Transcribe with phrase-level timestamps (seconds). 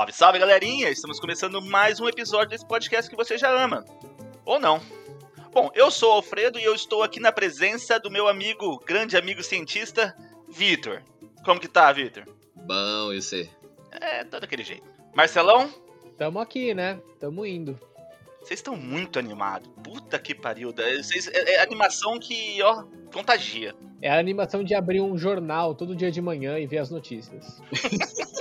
[0.00, 0.88] Salve, salve galerinha!
[0.88, 3.84] Estamos começando mais um episódio desse podcast que você já ama.
[4.46, 4.80] Ou não.
[5.52, 9.14] Bom, eu sou o Alfredo e eu estou aqui na presença do meu amigo, grande
[9.14, 10.16] amigo cientista,
[10.48, 11.02] Vitor.
[11.44, 12.24] Como que tá, Vitor?
[12.56, 13.50] Bom, e você?
[13.90, 14.84] É, tá daquele jeito.
[15.14, 15.70] Marcelão?
[16.16, 16.98] Tamo aqui, né?
[17.18, 17.78] Tamo indo.
[18.40, 19.68] Vocês estão muito animados.
[19.84, 20.72] Puta que pariu.
[20.72, 23.74] Vocês, é, é animação que, ó, contagia.
[24.00, 27.60] É a animação de abrir um jornal todo dia de manhã e ver as notícias.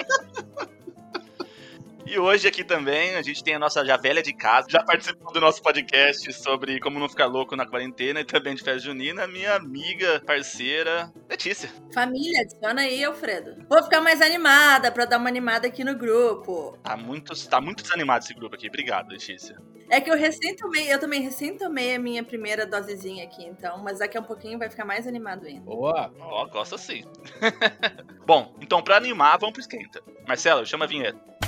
[2.09, 5.31] E hoje aqui também a gente tem a nossa já velha de casa, já participou
[5.31, 9.27] do nosso podcast sobre como não ficar louco na quarentena e também de festa junina,
[9.27, 11.69] minha amiga, parceira, Letícia.
[11.93, 13.63] Família, adiciona aí, Alfredo.
[13.69, 16.75] Vou ficar mais animada pra dar uma animada aqui no grupo.
[16.81, 18.69] Tá muito, tá muito desanimado esse grupo aqui.
[18.69, 19.55] Obrigado, Letícia.
[19.87, 23.77] É que eu recém tomei, eu também recém tomei a minha primeira dosezinha aqui, então,
[23.83, 25.61] mas daqui a um pouquinho vai ficar mais animado ainda.
[25.61, 26.11] Boa!
[26.19, 27.03] Ó, oh, gosto sim.
[28.25, 30.01] Bom, então pra animar, vamos pro esquenta.
[30.27, 31.38] Marcelo, chama a vinheta.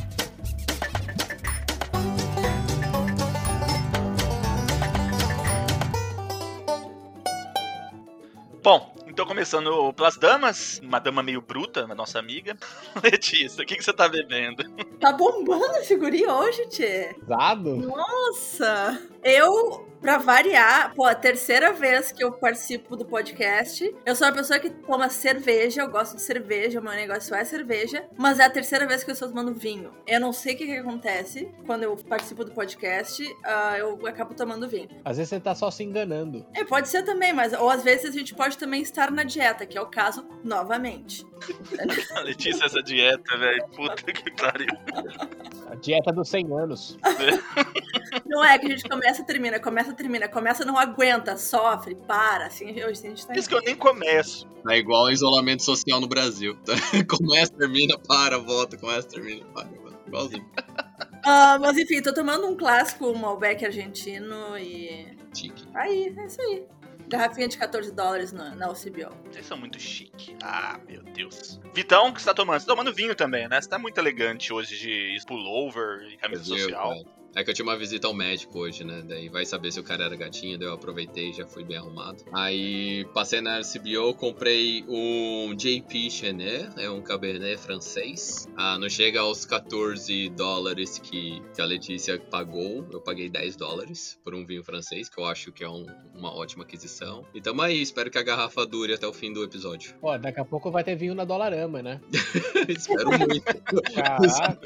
[9.32, 12.58] Começando pelas damas, uma dama meio bruta, a nossa amiga.
[13.02, 14.62] Letícia, o que, que você tá bebendo?
[15.00, 17.16] Tá bombando a figurinha hoje, Tchê.
[17.26, 17.78] Zado?
[17.78, 19.02] Nossa!
[19.24, 23.94] Eu Pra variar, pô, a terceira vez que eu participo do podcast.
[24.03, 27.45] Eu sou uma pessoa que toma cerveja, eu gosto de cerveja, o meu negócio é
[27.45, 29.94] cerveja, mas é a terceira vez que eu estou tomando vinho.
[30.07, 34.34] Eu não sei o que, que acontece quando eu participo do podcast, uh, eu acabo
[34.34, 34.90] tomando vinho.
[35.06, 36.47] Às vezes você tá só se enganando.
[36.56, 39.67] É, pode ser também, mas ou às vezes a gente pode também estar na dieta,
[39.67, 41.23] que é o caso novamente.
[42.25, 44.67] Letícia, essa dieta, velho, puta que pariu.
[45.72, 46.98] A dieta dos 100 anos.
[48.28, 51.96] Não é que a gente começa e termina, começa e termina, começa não aguenta, sofre,
[51.96, 53.34] para, assim, hoje a gente tá...
[53.34, 54.46] Isso que eu nem começo.
[54.70, 56.58] É igual isolamento social no Brasil.
[57.08, 59.70] começa, termina, para, volta, começa, termina, para,
[60.06, 60.44] igualzinho.
[60.44, 65.08] Uh, mas enfim, tô tomando um clássico, um Malbec argentino e...
[65.34, 65.64] Chique.
[65.74, 66.66] Aí, é isso aí.
[67.11, 69.13] Garrafinha de 14 dólares na, na OCBO.
[69.29, 70.33] Vocês são muito chique.
[70.41, 71.59] Ah, meu Deus.
[71.73, 72.59] Vitão, o que você tá tomando?
[72.59, 73.59] Você tá tomando vinho também, né?
[73.59, 77.03] Você tá muito elegante hoje de pullover e camisa social.
[77.36, 79.03] É que eu tinha uma visita ao médico hoje, né?
[79.08, 81.78] Daí vai saber se o cara era gatinho, daí eu aproveitei e já fui bem
[81.78, 82.24] arrumado.
[82.34, 88.47] Aí passei na RCBO, comprei um JP Chenet, é um Cabernet francês.
[88.58, 92.86] Ah, não chega aos 14 dólares que, que a Letícia pagou.
[92.91, 96.36] Eu paguei 10 dólares por um vinho francês, que eu acho que é um, uma
[96.36, 97.25] ótima aquisição.
[97.34, 99.96] E tamo aí, espero que a garrafa dure até o fim do episódio.
[100.02, 102.02] Ó, daqui a pouco vai ter vinho na Dolarama, né?
[102.68, 103.81] espero muito.
[103.94, 104.59] Caraca.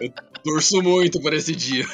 [0.00, 1.84] Eu torço muito por esse dia.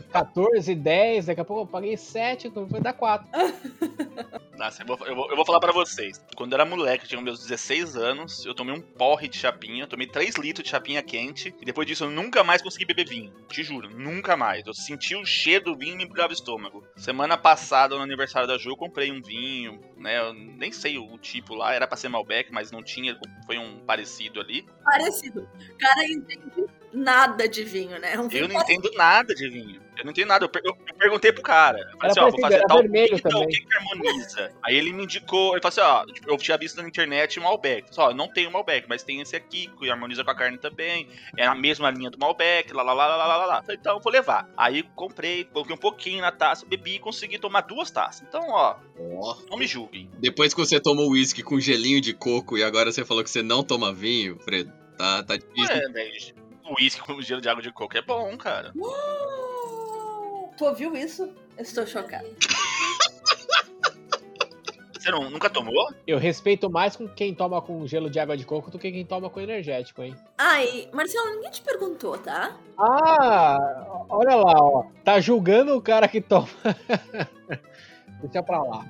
[0.00, 3.26] 14, 10, daqui a pouco eu paguei 7, então vai dar 4.
[4.56, 6.22] Nossa, eu vou, eu, vou, eu vou falar pra vocês.
[6.36, 9.86] Quando eu era moleque, eu tinha meus 16 anos, eu tomei um porre de chapinha,
[9.86, 13.32] tomei 3 litros de chapinha quente, e depois disso eu nunca mais consegui beber vinho.
[13.48, 14.66] Te juro, nunca mais.
[14.66, 16.86] Eu senti o cheiro do vinho e me brigava o estômago.
[16.96, 20.18] Semana passada, no aniversário da Ju, eu comprei um vinho, né?
[20.18, 23.58] Eu nem sei o, o tipo lá, era pra ser Malbec, mas não tinha, foi
[23.58, 24.64] um parecido ali.
[24.84, 25.48] Parecido.
[25.78, 28.18] Cara, entende nada de vinho, né?
[28.18, 29.81] Um eu não entendo nada de vinho.
[29.96, 30.44] Eu não entendo nada.
[30.44, 31.78] Eu, per eu perguntei pro cara.
[31.78, 34.52] Eu falei assim, ó, vou fazer tal então, o que, que harmoniza?
[34.62, 37.42] Aí ele me indicou, ele falou assim, ó, tipo, eu tinha visto na internet um
[37.42, 37.94] Malbec.
[37.94, 41.08] Só, eu não tenho Malbec, mas tem esse aqui, que harmoniza com a carne também.
[41.36, 43.62] É a mesma linha do Malbec, lá, lá, lá, lá, lá, lá.
[43.62, 44.48] Falei, então eu vou levar.
[44.56, 48.24] Aí comprei, coloquei um pouquinho na taça, bebi e consegui tomar duas taças.
[48.26, 49.36] Então, ó, oh.
[49.50, 50.10] não me julguem.
[50.18, 53.42] Depois que você tomou uísque com gelinho de coco e agora você falou que você
[53.42, 55.74] não toma vinho, Fredo, tá, tá difícil.
[55.74, 56.42] É, velho
[56.78, 58.72] uísque com gelo de água de coco é bom, cara.
[58.76, 59.41] Uh,
[60.62, 61.24] tu ouviu isso?
[61.56, 62.28] Eu estou chocado.
[64.92, 65.92] Você não, nunca tomou?
[66.06, 69.04] Eu respeito mais com quem toma com gelo de água de coco do que quem
[69.04, 70.14] toma com energético, hein?
[70.38, 72.56] Ai, Marcelo, ninguém te perguntou, tá?
[72.78, 74.84] Ah, olha lá, ó.
[75.02, 76.46] Tá julgando o cara que toma.
[78.22, 78.86] Deixa pra lá.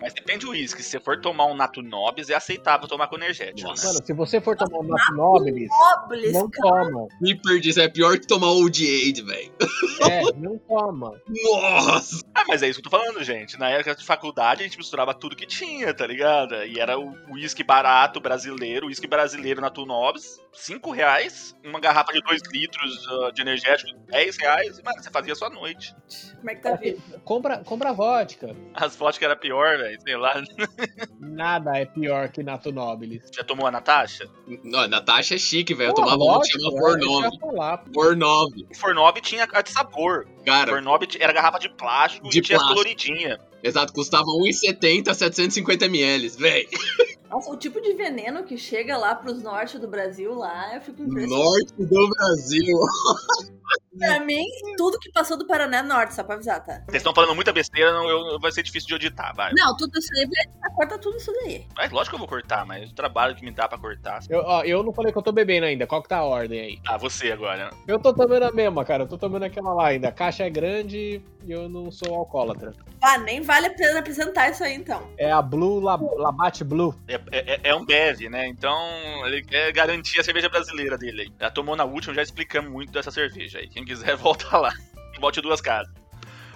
[0.00, 0.82] Mas depende do uísque.
[0.82, 3.68] Se você for tomar um Nato Nobis, é aceitável tomar com energético.
[3.68, 3.88] Nossa.
[3.88, 6.84] Mano, se você for tomar um Nato Nobilis, Nobles, não cara.
[6.84, 7.08] toma.
[7.18, 9.52] Flipper diz é pior que tomar Old Aid, velho.
[10.00, 11.20] É, não toma.
[11.28, 12.24] Nossa!
[12.34, 13.58] Ah, mas é isso que eu tô falando, gente.
[13.58, 16.54] Na época de faculdade, a gente misturava tudo que tinha, tá ligado?
[16.64, 21.54] E era o uísque barato brasileiro, uísque brasileiro Nato Nobis, 5 reais.
[21.62, 24.78] Uma garrafa de 2 litros ah, de energético, 10 reais.
[24.78, 25.94] E, mano, você fazia a sua noite.
[26.36, 27.02] Como é que tá vivo?
[27.24, 28.56] Compra, compra vodka.
[28.74, 29.89] As vodka era pior, velho.
[29.98, 30.42] Sei lá.
[31.18, 33.22] Nada é pior que Nato Nobilis.
[33.34, 34.28] Já tomou a Natasha?
[34.64, 35.90] Não, Natasha é chique, velho.
[35.90, 37.28] Eu Pô, tomava uma lógico, chama é, Por isso que eu 9.
[37.34, 37.78] ia falar.
[37.78, 38.66] Por 9.
[38.70, 40.26] O Fornove tinha a de sabor.
[40.40, 42.82] O Cara, Fornove era garrafa de plástico De e tinha as plástico.
[42.82, 43.38] coloridinhas.
[43.62, 46.68] exato, custava 1,70 750 ml, velho.
[47.30, 51.02] Nossa, o tipo de veneno que chega lá pros norte do Brasil, lá, eu fico
[51.02, 51.44] impressionada.
[51.44, 52.76] Norte do Brasil.
[53.98, 54.44] Pra mim,
[54.76, 56.80] tudo que passou do Paraná é norte, só pra avisar, tá?
[56.86, 59.52] Vocês estão falando muita besteira, não, eu- vai ser difícil de auditar, vai.
[59.56, 61.66] Não, tudo isso aí, vai- corta tudo isso daí.
[61.76, 64.20] Mas lógico que eu vou cortar, mas o trabalho que me dá pra cortar.
[64.28, 65.86] Eu, ó, eu não falei que eu tô bebendo ainda.
[65.86, 66.78] Qual que tá a ordem aí?
[66.88, 67.70] Ah, você agora.
[67.86, 69.02] Eu tô tomando a mesma, cara.
[69.04, 70.08] Eu tô tomando aquela lá ainda.
[70.08, 72.72] A caixa é grande e eu não sou alcoólatra.
[73.02, 75.02] Ah, nem vale a pena apresentar isso aí, então.
[75.18, 76.94] É a Blue Lab- Labatt Blue.
[77.08, 78.46] É, é, é um Bev, né?
[78.48, 81.32] Então ele quer garantir a cerveja brasileira dele aí.
[81.40, 83.68] Já tomou na última, já explicamos muito dessa cerveja aí.
[83.68, 84.72] Quem quiser, volta lá.
[85.18, 85.92] Volte duas casas.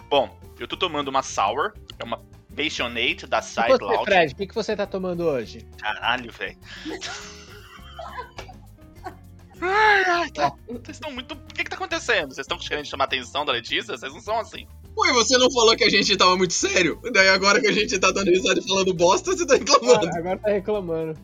[0.09, 2.23] Bom, eu tô tomando uma Sour, é uma
[2.55, 4.05] Passionate da Side Lounge.
[4.05, 5.67] Fred, o que, que você tá tomando hoje?
[5.79, 6.59] Caralho, velho.
[9.61, 10.53] Ai, ai, tá.
[10.67, 11.33] Vocês estão muito.
[11.33, 12.35] O que que tá acontecendo?
[12.35, 13.97] Vocês estão querendo chamar a atenção da Letícia?
[13.97, 14.67] Vocês não são assim.
[14.97, 17.01] Ué, você não falou que a gente tava muito sério?
[17.13, 20.07] Daí agora que a gente tá dando risada e falando bosta, você tá reclamando.
[20.07, 21.19] Ah, agora tá reclamando.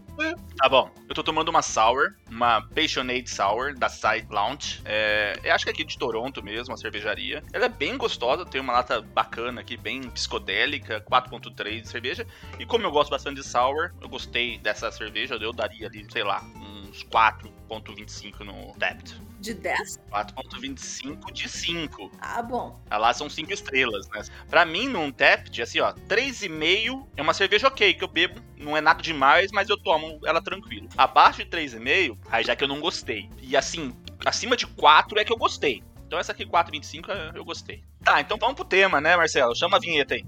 [0.58, 4.82] Tá bom, eu tô tomando uma Sour, uma Passionate Sour da Side Lounge.
[4.84, 7.43] É, eu acho que é aqui de Toronto mesmo, a cervejaria.
[7.52, 12.26] Ela é bem gostosa, tem uma lata bacana aqui, bem psicodélica, 4.3 de cerveja.
[12.58, 16.23] E como eu gosto bastante de Sour, eu gostei dessa cerveja, eu daria ali, sei
[16.23, 16.44] lá,
[16.90, 19.20] uns 4.25 no Tapped.
[19.40, 19.98] De 10?
[20.12, 22.10] 4.25 de 5.
[22.20, 22.78] Ah, bom.
[22.90, 24.22] Lá são 5 estrelas, né?
[24.50, 28.76] Pra mim, num Tapped, assim, ó, 3,5 é uma cerveja ok, que eu bebo, não
[28.76, 30.88] é nada demais, mas eu tomo ela tranquilo.
[30.96, 33.31] Abaixo de 3,5, aí já que eu não gostei.
[33.40, 33.94] E assim,
[34.26, 35.82] acima de 4 é que eu gostei.
[36.06, 37.84] Então essa aqui, 4,25, é- eu gostei.
[38.04, 39.54] Tá, então vamos pro tema, né, Marcelo?
[39.54, 40.25] Chama a vinheta aí.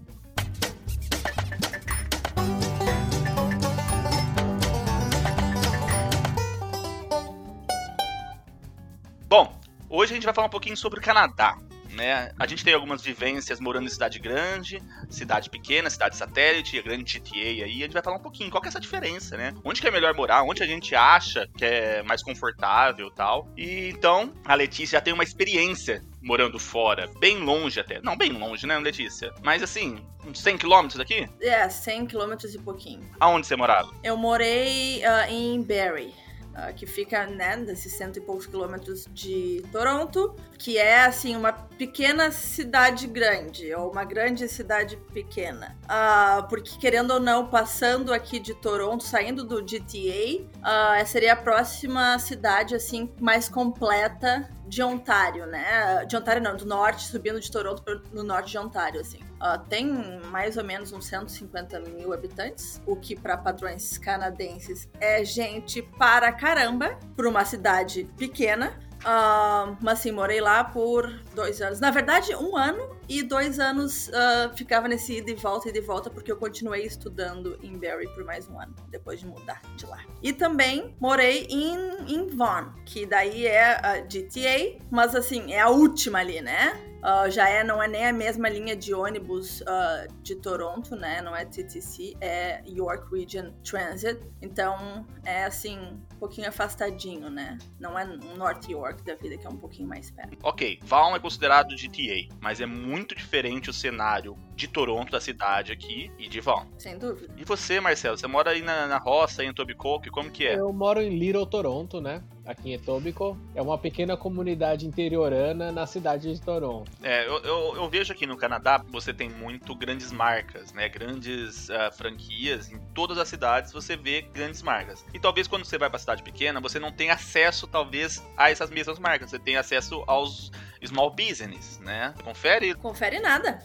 [9.93, 11.57] Hoje a gente vai falar um pouquinho sobre o Canadá.
[11.93, 12.33] Né?
[12.39, 17.05] A gente tem algumas vivências morando em cidade grande, cidade pequena, cidade satélite, a grande
[17.05, 17.63] GTA aí.
[17.63, 19.53] A gente vai falar um pouquinho qual que é essa diferença, né?
[19.63, 23.47] Onde que é melhor morar, onde a gente acha que é mais confortável e tal.
[23.59, 28.01] E então, a Letícia já tem uma experiência morando fora, bem longe até.
[28.01, 29.31] Não, bem longe, né, Letícia?
[29.43, 31.29] Mas assim, uns 100 quilômetros daqui?
[31.43, 33.07] É, 100 quilômetros e pouquinho.
[33.21, 33.93] Aonde você morava?
[34.03, 36.15] Eu morei ah, em Barrie.
[36.55, 41.53] Ah, que fica, né, desses cento e poucos quilômetros de Toronto, que é, assim, uma
[41.53, 45.77] pequena cidade grande, ou uma grande cidade pequena.
[45.89, 51.37] Ah, porque, querendo ou não, passando aqui de Toronto, saindo do GTA, ah, seria a
[51.37, 56.03] próxima cidade, assim, mais completa de Ontário, né?
[56.07, 59.21] De Ontário não, do norte, subindo de Toronto para no norte de Ontário, assim.
[59.39, 59.87] Ah, tem
[60.31, 66.33] mais ou menos uns 150 mil habitantes, o que para padrões canadenses é gente para
[66.33, 68.73] caramba, para uma cidade pequena.
[69.05, 71.81] Ah, mas assim, morei lá por dois anos.
[71.81, 76.11] Na verdade, um ano e dois anos ah, ficava nesse ida e volta, e volta,
[76.11, 79.99] porque eu continuei estudando em Barrie por mais um ano, depois de mudar de lá.
[80.23, 81.77] E também morei em,
[82.09, 86.93] em Vaughan, que daí é a GTA, mas assim, é a última ali, né?
[87.03, 91.21] Ah, já é, não é nem a mesma linha de ônibus ah, de Toronto, né?
[91.21, 94.21] Não é TTC, é York Region Transit.
[94.41, 97.59] Então é assim, pouquinho afastadinho, né?
[97.81, 100.39] Não é um North York da vida, que é um pouquinho mais perto.
[100.45, 105.73] Ok, Vaughan é considerado GTA, mas é muito diferente o cenário de Toronto, da cidade
[105.73, 106.69] aqui, e de Vaughan.
[106.79, 107.35] Sem dúvida.
[107.37, 110.61] E você, Marcelo, você mora aí na, na roça, em Etobicoke, como que é?
[110.61, 112.23] Eu moro em Little Toronto, né?
[112.45, 113.41] Aqui em Etobicoke.
[113.55, 116.91] É uma pequena comunidade interiorana na cidade de Toronto.
[117.03, 120.89] É, eu, eu, eu vejo aqui no Canadá, você tem muito grandes marcas, né?
[120.89, 122.71] Grandes ah, franquias.
[122.71, 125.05] Em todas as cidades você vê grandes marcas.
[125.15, 128.69] E talvez quando você vai pra cidade pequena, você não tenha acesso, talvez, a essas
[128.71, 129.31] mesmas marcas.
[129.31, 130.51] Você tem acesso aos
[130.85, 132.13] small business, né?
[132.25, 132.75] Confere.
[132.75, 133.61] Confere nada.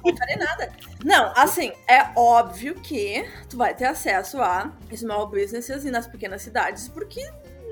[0.00, 0.72] Confere nada.
[1.04, 6.40] Não, assim, é óbvio que tu vai ter acesso a small businesses e nas pequenas
[6.40, 7.22] cidades, porque,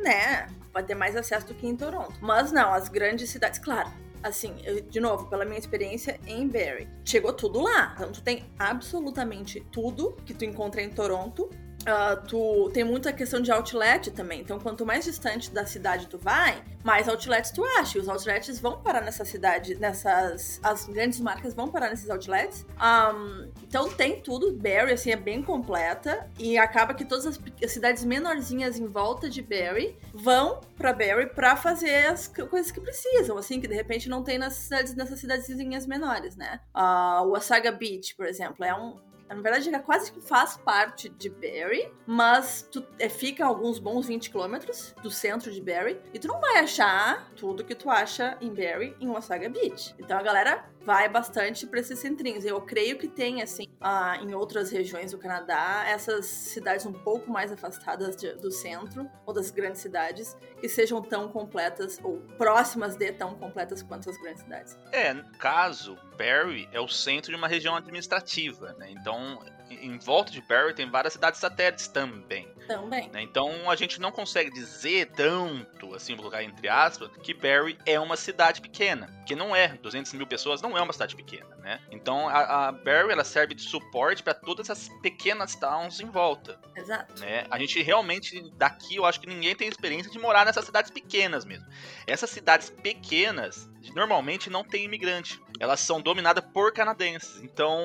[0.03, 2.15] né, vai ter mais acesso do que em Toronto.
[2.21, 3.91] Mas não, as grandes cidades, claro.
[4.23, 7.93] assim, eu, de novo, pela minha experiência em Barrie, chegou tudo lá.
[7.95, 13.41] Então tu tem absolutamente tudo que tu encontra em Toronto Uh, tu tem muita questão
[13.41, 14.41] de outlet também.
[14.41, 17.97] Então, quanto mais distante da cidade tu vai, mais outlets tu acha.
[17.97, 20.61] E os outlets vão parar nessa cidade, nessas.
[20.63, 22.67] As grandes marcas vão parar nesses outlets.
[22.79, 24.53] Um, então tem tudo.
[24.53, 26.29] Barry, assim, é bem completa.
[26.39, 31.27] E acaba que todas as, as cidades menorzinhas em volta de Barry vão para Barry
[31.35, 35.19] para fazer as coisas que precisam, assim, que de repente não tem nas cidades, nessas
[35.19, 36.61] cidadezinhas menores, né?
[36.75, 38.97] Uh, o Asaga Beach, por exemplo, é um,
[39.35, 43.79] na verdade, ele é quase que faz parte de Barry, mas tu é, fica alguns
[43.79, 47.89] bons 20 quilômetros do centro de Barry e tu não vai achar tudo que tu
[47.89, 49.95] acha em Barry em Wasaga Beach.
[49.99, 52.45] Então a galera vai bastante para esses centrinhos.
[52.45, 53.67] Eu creio que tem, assim,
[54.23, 59.33] em outras regiões do Canadá, essas cidades um pouco mais afastadas de, do centro ou
[59.35, 64.43] das grandes cidades, que sejam tão completas ou próximas de tão completas quanto as grandes
[64.43, 64.79] cidades.
[64.93, 68.91] É, no caso, Barrie é o centro de uma região administrativa, né?
[68.91, 69.39] Então,
[69.71, 72.49] em volta de Barrie tem várias cidades satélites também.
[72.67, 73.09] Também.
[73.11, 73.23] Né?
[73.23, 77.99] Então a gente não consegue dizer tanto, assim, vou colocar entre aspas, que Barrie é
[77.99, 79.09] uma cidade pequena.
[79.27, 79.69] Que não é.
[79.69, 81.81] 200 mil pessoas não é uma cidade pequena, né?
[81.91, 86.59] Então a, a Barrie ela serve de suporte para todas as pequenas towns em volta.
[86.77, 87.21] Exato.
[87.21, 87.47] Né?
[87.51, 91.45] A gente realmente, daqui, eu acho que ninguém tem experiência de morar nessas cidades pequenas
[91.45, 91.67] mesmo.
[92.07, 95.41] Essas cidades pequenas normalmente não tem imigrante.
[95.59, 97.43] Elas são dominadas por canadenses.
[97.43, 97.79] Então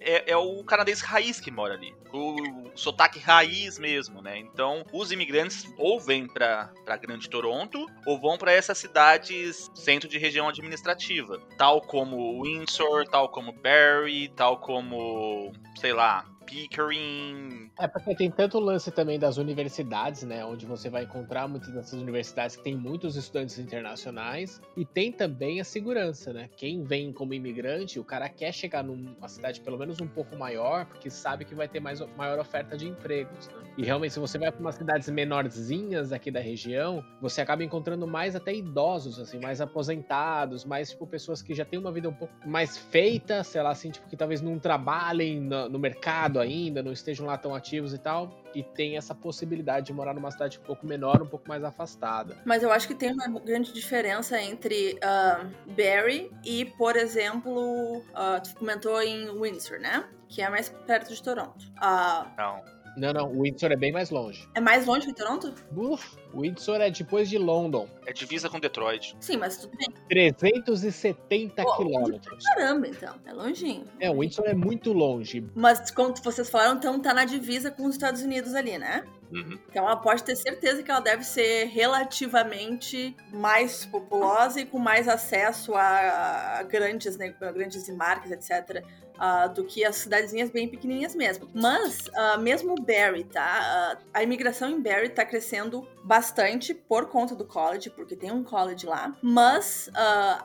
[0.00, 1.94] é, é o canadense raiz que mora ali.
[2.12, 4.38] O, o sotaque raiz mesmo, né?
[4.38, 10.18] Então os imigrantes ou vêm para Grande Toronto ou vão para essas cidades centro de
[10.18, 17.70] região administrativa, tal como Windsor, tal como Barrie, tal como, sei lá, Pickering.
[17.78, 20.44] É porque tem tanto lance também das universidades, né?
[20.44, 24.60] Onde você vai encontrar muitas dessas universidades que tem muitos estudantes internacionais.
[24.76, 26.48] E tem também a segurança, né?
[26.56, 30.86] Quem vem como imigrante, o cara quer chegar numa cidade pelo menos um pouco maior,
[30.86, 33.66] porque sabe que vai ter mais, maior oferta de empregos, né?
[33.76, 38.06] E realmente, se você vai para umas cidades menorzinhas aqui da região, você acaba encontrando
[38.06, 42.14] mais até idosos, assim, mais aposentados, mais, tipo, pessoas que já têm uma vida um
[42.14, 46.82] pouco mais feita, sei lá, assim, tipo, que talvez não trabalhem no, no mercado ainda,
[46.82, 50.58] não estejam lá tão ativos e tal, e tem essa possibilidade de morar numa cidade
[50.58, 52.36] um pouco menor, um pouco mais afastada.
[52.44, 58.42] Mas eu acho que tem uma grande diferença entre uh, Barrie e, por exemplo, uh,
[58.42, 60.08] tu comentou em Windsor, né?
[60.28, 61.64] Que é mais perto de Toronto.
[61.76, 62.75] Uh, não.
[62.96, 64.48] Não, não, o Windsor é bem mais longe.
[64.54, 65.54] É mais longe que Toronto?
[65.76, 67.88] Uf, o Windsor é depois de London.
[68.06, 69.14] É divisa com Detroit.
[69.20, 69.88] Sim, mas tudo bem.
[70.08, 72.44] 370 Pô, quilômetros.
[72.44, 73.14] Caramba, então.
[73.26, 73.86] É longinho.
[74.00, 75.44] É, o Windsor é muito longe.
[75.54, 79.04] Mas, como vocês falaram, então tá na divisa com os Estados Unidos ali, né?
[79.30, 79.58] Uhum.
[79.68, 85.08] Então ela pode ter certeza que ela deve ser relativamente mais populosa e com mais
[85.08, 88.84] acesso a, grandes, né, grandes marcas, etc
[89.16, 91.48] uh, do que as cidadezinhas bem pequenininhas mesmo.
[91.54, 93.98] Mas, uh, mesmo Barrie, tá?
[94.00, 98.44] Uh, a imigração em Barrie tá crescendo bastante por conta do college, porque tem um
[98.44, 99.16] college lá.
[99.20, 99.90] Mas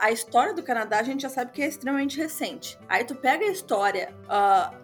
[0.00, 2.76] a história do Canadá a gente já sabe que é extremamente recente.
[2.88, 4.12] Aí tu pega a história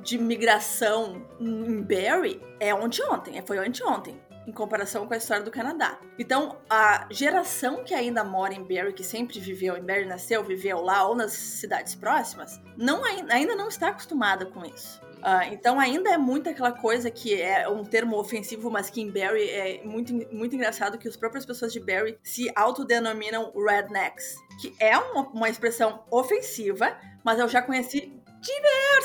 [0.01, 5.45] de imigração em Barrie, é ontem ontem, é, foi anteontem em comparação com a história
[5.45, 6.01] do Canadá.
[6.19, 10.81] Então, a geração que ainda mora em Barrie, que sempre viveu em Barrie, nasceu, viveu
[10.81, 15.07] lá ou nas cidades próximas, não, ainda não está acostumada com isso.
[15.19, 19.11] Uh, então ainda é muito aquela coisa que é um termo ofensivo, mas que em
[19.11, 24.73] Barry é muito, muito engraçado que as próprias pessoas de Barry se autodenominam rednecks, que
[24.79, 28.13] é uma, uma expressão ofensiva, mas eu já conheci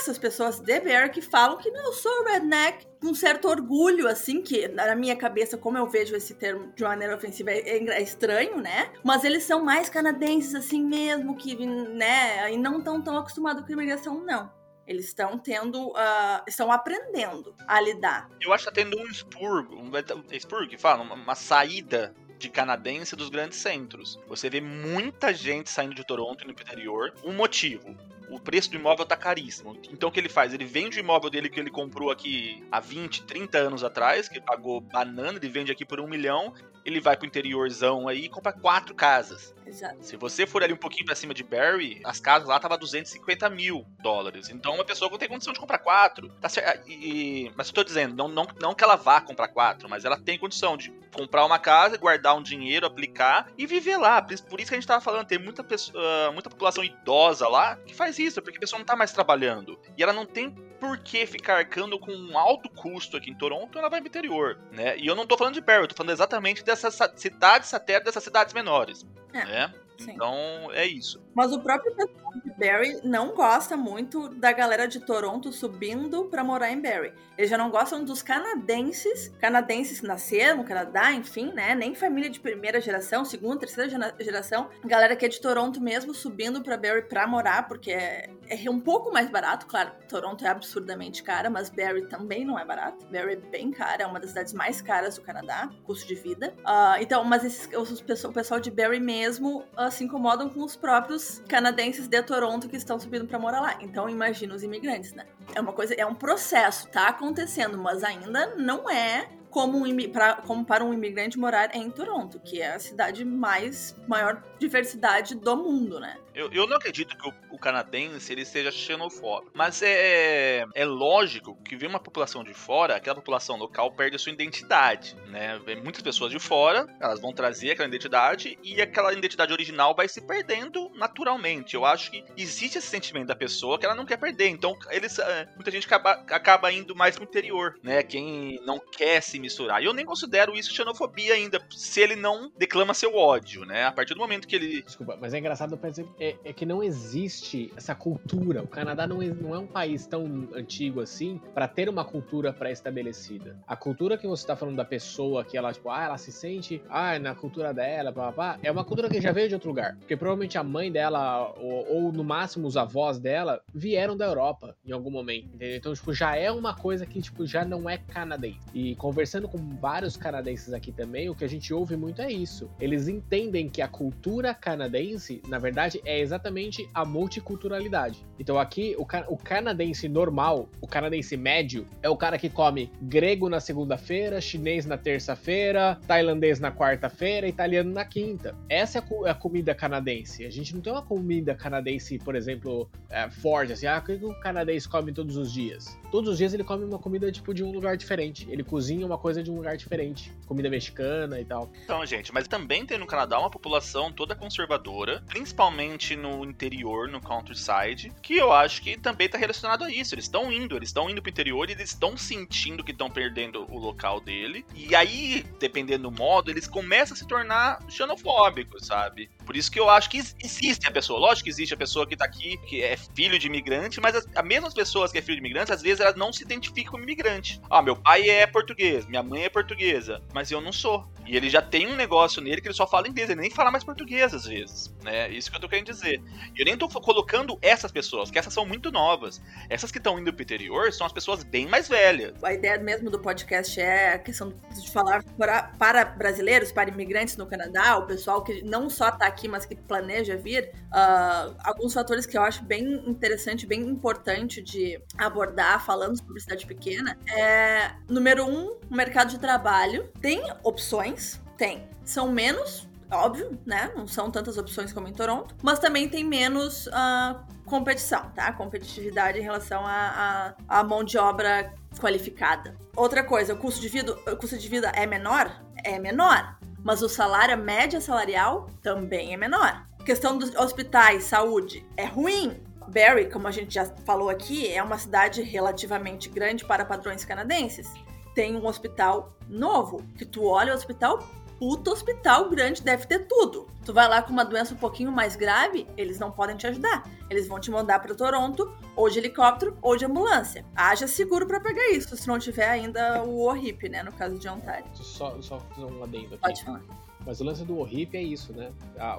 [0.04, 4.06] diversas pessoas de Bear que falam que não, eu sou redneck, com um certo orgulho,
[4.06, 8.02] assim, que na minha cabeça, como eu vejo esse termo de maneira ofensiva, é, é
[8.02, 8.92] estranho, né?
[9.02, 13.70] Mas eles são mais canadenses, assim mesmo, que, né, e não estão tão acostumados com
[13.70, 14.52] a imigração, não.
[14.86, 18.28] Eles estão tendo, uh, estão aprendendo a lidar.
[18.38, 19.90] Eu acho que está tendo um expurgo, um
[20.30, 24.20] expurgo que fala, uma, uma saída de canadense dos grandes centros.
[24.28, 27.14] Você vê muita gente saindo de Toronto e no interior.
[27.24, 27.96] Um motivo:
[28.28, 29.78] o preço do imóvel tá caríssimo.
[29.90, 30.52] Então o que ele faz?
[30.52, 34.40] Ele vende o imóvel dele que ele comprou aqui há 20, 30 anos atrás, que
[34.40, 36.52] pagou banana, ele vende aqui por um milhão,
[36.84, 39.54] ele vai pro interiorzão aí e compra quatro casas.
[39.66, 39.96] Exato.
[40.02, 43.48] Se você for ali um pouquinho pra cima de Barry, as casas lá tava 250
[43.48, 44.50] mil dólares.
[44.50, 46.28] Então uma pessoa não tem condição de comprar quatro.
[46.40, 46.88] Tá certo.
[46.88, 50.18] E, mas eu tô dizendo, não, não, não que ela vá comprar quatro, mas ela
[50.18, 54.20] tem condição de comprar uma casa, guardar um dinheiro, aplicar e viver lá.
[54.20, 57.94] Por isso que a gente tava falando, tem muita, pessoa, muita população idosa lá que
[57.94, 59.78] faz isso, porque a pessoa não tá mais trabalhando.
[59.96, 63.78] E ela não tem por que ficar arcando com um alto custo aqui em Toronto,
[63.78, 64.96] ela vai pro interior, né?
[64.98, 68.24] E eu não tô falando de Barry, eu tô falando exatamente dessas cidades satélites, dessas
[68.24, 69.06] cidades menores.
[69.32, 69.74] É, né?
[69.98, 70.12] Sim.
[70.12, 70.34] Então
[70.72, 71.22] é isso.
[71.34, 76.44] Mas o próprio pessoal de Barry não gosta muito da galera de Toronto subindo pra
[76.44, 77.12] morar em Barry.
[77.36, 81.74] Eles já não gostam dos canadenses, canadenses que nasceram no Canadá, enfim, né?
[81.74, 84.68] Nem família de primeira geração, segunda, terceira gera- geração.
[84.84, 88.78] Galera que é de Toronto mesmo subindo pra Barry pra morar, porque é, é um
[88.80, 89.90] pouco mais barato, claro.
[90.08, 93.04] Toronto é absurdamente cara, mas Barry também não é barato.
[93.06, 96.54] Barry é bem cara, é uma das cidades mais caras do Canadá, custo de vida.
[96.64, 100.74] Ah, então, mas esses, os, o pessoal de Barry mesmo ah, se incomodam com os
[100.76, 103.76] próprios canadenses de Toronto que estão subindo pra morar lá.
[103.80, 105.24] Então, imagina os imigrantes, né?
[105.54, 110.34] É uma coisa, é um processo, tá acontecendo, mas ainda não é como, um, pra-
[110.44, 115.56] como para um imigrante morar em Toronto, que é a cidade mais maior diversidade do
[115.56, 116.16] mundo, né?
[116.34, 119.52] Eu, eu não acredito que o, o canadense ele seja xenofóbico.
[119.54, 124.18] Mas é, é lógico que vem uma população de fora, aquela população local perde a
[124.18, 125.60] sua identidade, né?
[125.64, 130.08] Vem muitas pessoas de fora, elas vão trazer aquela identidade e aquela identidade original vai
[130.08, 131.74] se perdendo naturalmente.
[131.74, 134.48] Eu acho que existe esse sentimento da pessoa que ela não quer perder.
[134.48, 138.02] Então, eles, eh, muita gente acaba, acaba indo mais pro interior, né?
[138.02, 139.82] Quem não quer se misturar.
[139.82, 143.84] E eu nem considero isso xenofobia ainda, se ele não declama seu ódio, né?
[143.84, 146.82] A partir do momento que ele Desculpa, mas é engraçado pensar, é, é que não
[146.82, 148.62] existe essa cultura.
[148.62, 152.52] O Canadá não é, não é um país tão antigo assim pra ter uma cultura
[152.52, 153.56] pré-estabelecida.
[153.66, 156.82] A cultura que você tá falando da pessoa, que ela, tipo, ah, ela se sente,
[156.88, 159.96] ah, na cultura dela, pá, é uma cultura que já veio de outro lugar.
[159.96, 164.76] Porque provavelmente a mãe dela, ou, ou no máximo os avós dela, vieram da Europa
[164.84, 165.76] em algum momento, entendeu?
[165.76, 168.60] Então, tipo, já é uma coisa que, tipo, já não é canadense.
[168.72, 172.70] E conversando com vários canadenses aqui também, o que a gente ouve muito é isso.
[172.78, 178.24] Eles entendem que a cultura canadense, na verdade, é exatamente a multiculturalidade.
[178.38, 182.90] Então aqui, o, ca- o canadense normal, o canadense médio, é o cara que come
[183.02, 188.56] grego na segunda-feira, chinês na terça-feira, tailandês na quarta-feira, italiano na quinta.
[188.68, 190.44] Essa é a, é a comida canadense.
[190.44, 194.12] A gente não tem uma comida canadense, por exemplo, é, forte, assim, ah, o que
[194.24, 195.96] o canadense come todos os dias?
[196.14, 198.46] Todos os dias ele come uma comida, tipo, de um lugar diferente.
[198.48, 200.30] Ele cozinha uma coisa de um lugar diferente.
[200.46, 201.68] Comida mexicana e tal.
[201.82, 207.20] Então, gente, mas também tem no Canadá uma população toda conservadora, principalmente no interior, no
[207.20, 210.14] countryside, que eu acho que também tá relacionado a isso.
[210.14, 213.66] Eles estão indo, eles estão indo pro interior e eles estão sentindo que estão perdendo
[213.68, 214.64] o local dele.
[214.72, 219.28] E aí, dependendo do modo, eles começam a se tornar xenofóbicos, sabe?
[219.44, 221.18] Por isso que eu acho que ex- existe a pessoa.
[221.18, 224.26] Lógico que existe a pessoa que tá aqui, que é filho de imigrante, mas as,
[224.34, 227.04] as mesmas pessoas que é filho de imigrante, às vezes elas não se identificam como
[227.04, 227.60] imigrante.
[227.70, 231.06] Ah, meu pai é português, minha mãe é portuguesa, mas eu não sou.
[231.26, 233.70] E ele já tem um negócio nele que ele só fala inglês, ele nem fala
[233.70, 235.30] mais português às vezes, né?
[235.30, 236.22] Isso que eu tô querendo dizer.
[236.54, 239.40] E eu nem tô colocando essas pessoas, que essas são muito novas.
[239.70, 242.42] Essas que estão indo pro interior são as pessoas bem mais velhas.
[242.44, 247.36] A ideia mesmo do podcast é a questão de falar para, para brasileiros, para imigrantes
[247.36, 250.70] no Canadá, o pessoal que não só tá aqui, mas que planeja vir.
[250.92, 256.66] ah, alguns fatores que eu acho bem interessante, bem importante de abordar falando sobre cidade
[256.66, 260.10] pequena é, número um, o mercado de trabalho.
[260.20, 261.40] Tem opções?
[261.56, 261.88] Tem.
[262.04, 263.92] São menos, óbvio, né?
[263.96, 268.52] Não são tantas opções como em Toronto, mas também tem menos ah, competição, tá?
[268.52, 272.76] Competitividade em relação à à- à mão de obra qualificada.
[272.96, 275.62] Outra coisa, o custo de vida, o custo de vida é menor?
[275.82, 276.58] É menor.
[276.84, 279.86] Mas o salário, a média salarial, também é menor.
[280.04, 282.62] Questão dos hospitais, saúde, é ruim.
[282.86, 287.90] Barrie, como a gente já falou aqui, é uma cidade relativamente grande para padrões canadenses.
[288.34, 291.26] Tem um hospital novo, que tu olha o hospital,
[291.58, 293.66] puta hospital grande, deve ter tudo.
[293.84, 297.04] Tu vai lá com uma doença um pouquinho mais grave, eles não podem te ajudar.
[297.30, 300.64] Eles vão te mandar para Toronto, ou de helicóptero, ou de ambulância.
[300.74, 304.48] Haja seguro para pegar isso, se não tiver ainda o ORIP, né, no caso de
[304.48, 304.86] Ontário.
[304.94, 306.38] Só, só fazer um adendo aqui.
[306.38, 306.82] Pode falar.
[307.26, 308.70] Mas o lance do ORIP é isso, né?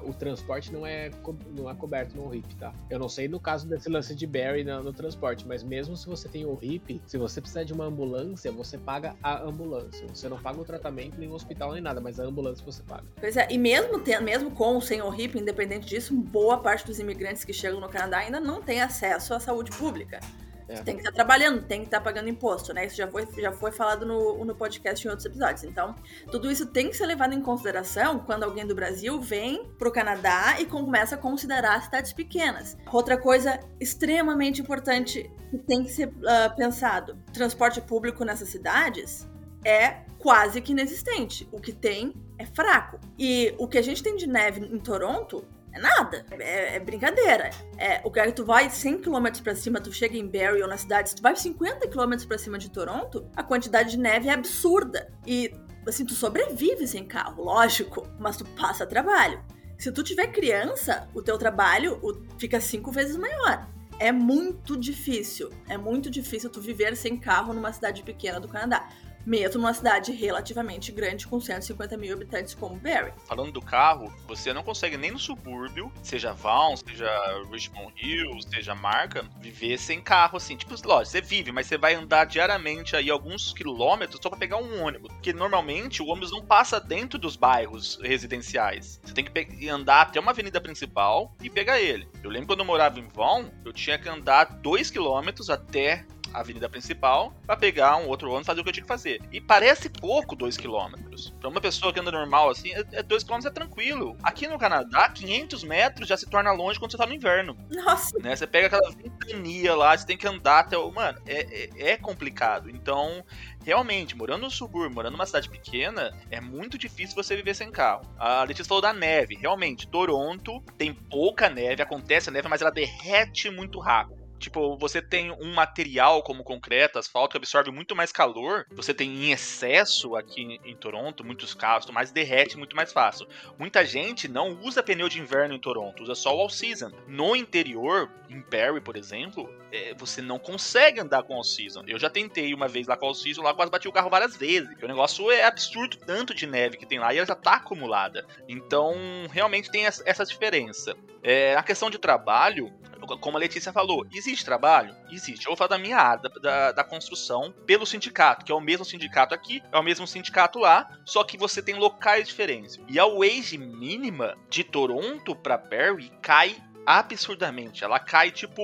[0.04, 1.10] O transporte não é,
[1.56, 2.72] não é coberto no ORIP, tá?
[2.88, 6.06] Eu não sei no caso desse lance de Barry no, no transporte, mas mesmo se
[6.06, 10.06] você tem ORIP, se você precisar de uma ambulância, você paga a ambulância.
[10.08, 13.04] Você não paga o tratamento, nem o hospital, nem nada, mas a ambulância você paga.
[13.20, 17.44] Pois é, e mesmo, mesmo com ou sem ORIP, independente disso, boa parte dos imigrantes
[17.44, 20.20] que chegam no Canadá ainda não tem acesso à saúde pública.
[20.68, 20.82] É.
[20.82, 22.86] Tem que estar trabalhando, tem que estar pagando imposto, né?
[22.86, 25.62] Isso já foi, já foi falado no, no podcast em outros episódios.
[25.64, 25.94] Então,
[26.30, 30.56] tudo isso tem que ser levado em consideração quando alguém do Brasil vem pro Canadá
[30.60, 32.76] e começa a considerar cidades pequenas.
[32.92, 39.28] Outra coisa extremamente importante que tem que ser ah, pensado: transporte público nessas cidades
[39.64, 41.48] é quase que inexistente.
[41.52, 42.98] O que tem é fraco.
[43.18, 45.44] E o que a gente tem de neve em Toronto
[45.76, 46.24] é nada.
[46.30, 47.50] É, é brincadeira.
[47.78, 50.76] É, o cara tu vai 100 km pra cima, tu chega em Barrie ou na
[50.76, 54.32] cidade, se tu vai 50 km pra cima de Toronto, a quantidade de neve é
[54.32, 55.12] absurda.
[55.26, 55.54] E
[55.86, 59.42] assim, tu sobrevive sem carro, lógico, mas tu passa trabalho.
[59.78, 62.00] Se tu tiver criança, o teu trabalho
[62.38, 63.68] fica cinco vezes maior.
[63.98, 65.50] É muito difícil.
[65.68, 68.88] É muito difícil tu viver sem carro numa cidade pequena do Canadá.
[69.26, 73.12] Mesmo numa cidade relativamente grande com 150 mil habitantes como Barrie.
[73.26, 77.08] Falando do carro, você não consegue nem no subúrbio, seja Vaughan, seja
[77.50, 80.56] Richmond Hill, seja Markham, viver sem carro assim.
[80.56, 84.58] Tipo, lógico, você vive, mas você vai andar diariamente aí alguns quilômetros só pra pegar
[84.58, 85.12] um ônibus.
[85.12, 89.00] Porque normalmente o ônibus não passa dentro dos bairros residenciais.
[89.02, 92.08] Você tem que andar até uma avenida principal e pegar ele.
[92.22, 96.40] Eu lembro quando eu morava em Vaughan, eu tinha que andar dois quilômetros até a
[96.40, 99.20] avenida principal pra pegar um outro ônibus e fazer o que eu tinha que fazer.
[99.32, 100.94] E parece pouco 2 km.
[101.40, 102.70] Pra uma pessoa que anda normal assim,
[103.06, 104.16] 2 km é tranquilo.
[104.22, 107.56] Aqui no Canadá, 500 metros já se torna longe quando você tá no inverno.
[107.70, 108.34] Nossa, Né?
[108.34, 110.90] Você pega aquela ventania lá, você tem que andar até o.
[110.90, 112.70] Mano, é, é, é complicado.
[112.70, 113.24] Então,
[113.64, 118.02] realmente, morando no subúrbio, morando numa cidade pequena, é muito difícil você viver sem carro.
[118.18, 119.36] A Letícia falou da neve.
[119.36, 124.25] Realmente, Toronto tem pouca neve, acontece a neve, mas ela derrete muito rápido.
[124.38, 128.66] Tipo, você tem um material como concreto, asfalto, que absorve muito mais calor.
[128.72, 133.26] Você tem em excesso aqui em- Toronto, muitos carros, mas derrete muito mais fácil.
[133.58, 136.90] Muita gente não usa pneu de inverno em Toronto, usa só o all-season.
[137.08, 141.82] No interior, em Barrie, por exemplo, é, você não consegue andar com all-season.
[141.86, 144.68] Eu já tentei uma vez lá com all-season, lá quase bati o carro várias vezes.
[144.82, 148.26] O negócio é absurdo tanto de neve que tem lá e ela já tá acumulada.
[148.46, 148.94] Então,
[149.32, 150.94] realmente tem essa essa diferença.
[151.22, 152.72] É, a questão de trabalho,
[153.06, 154.94] como a Letícia falou, existe trabalho?
[155.10, 155.44] Existe.
[155.46, 158.60] Eu vou falar da minha área, da, da, da construção, pelo sindicato, que é o
[158.60, 162.78] mesmo sindicato aqui, é o mesmo sindicato lá, só que você tem locais diferentes.
[162.88, 167.82] E a wage mínima de Toronto para Barrie cai absurdamente.
[167.82, 168.62] Ela cai tipo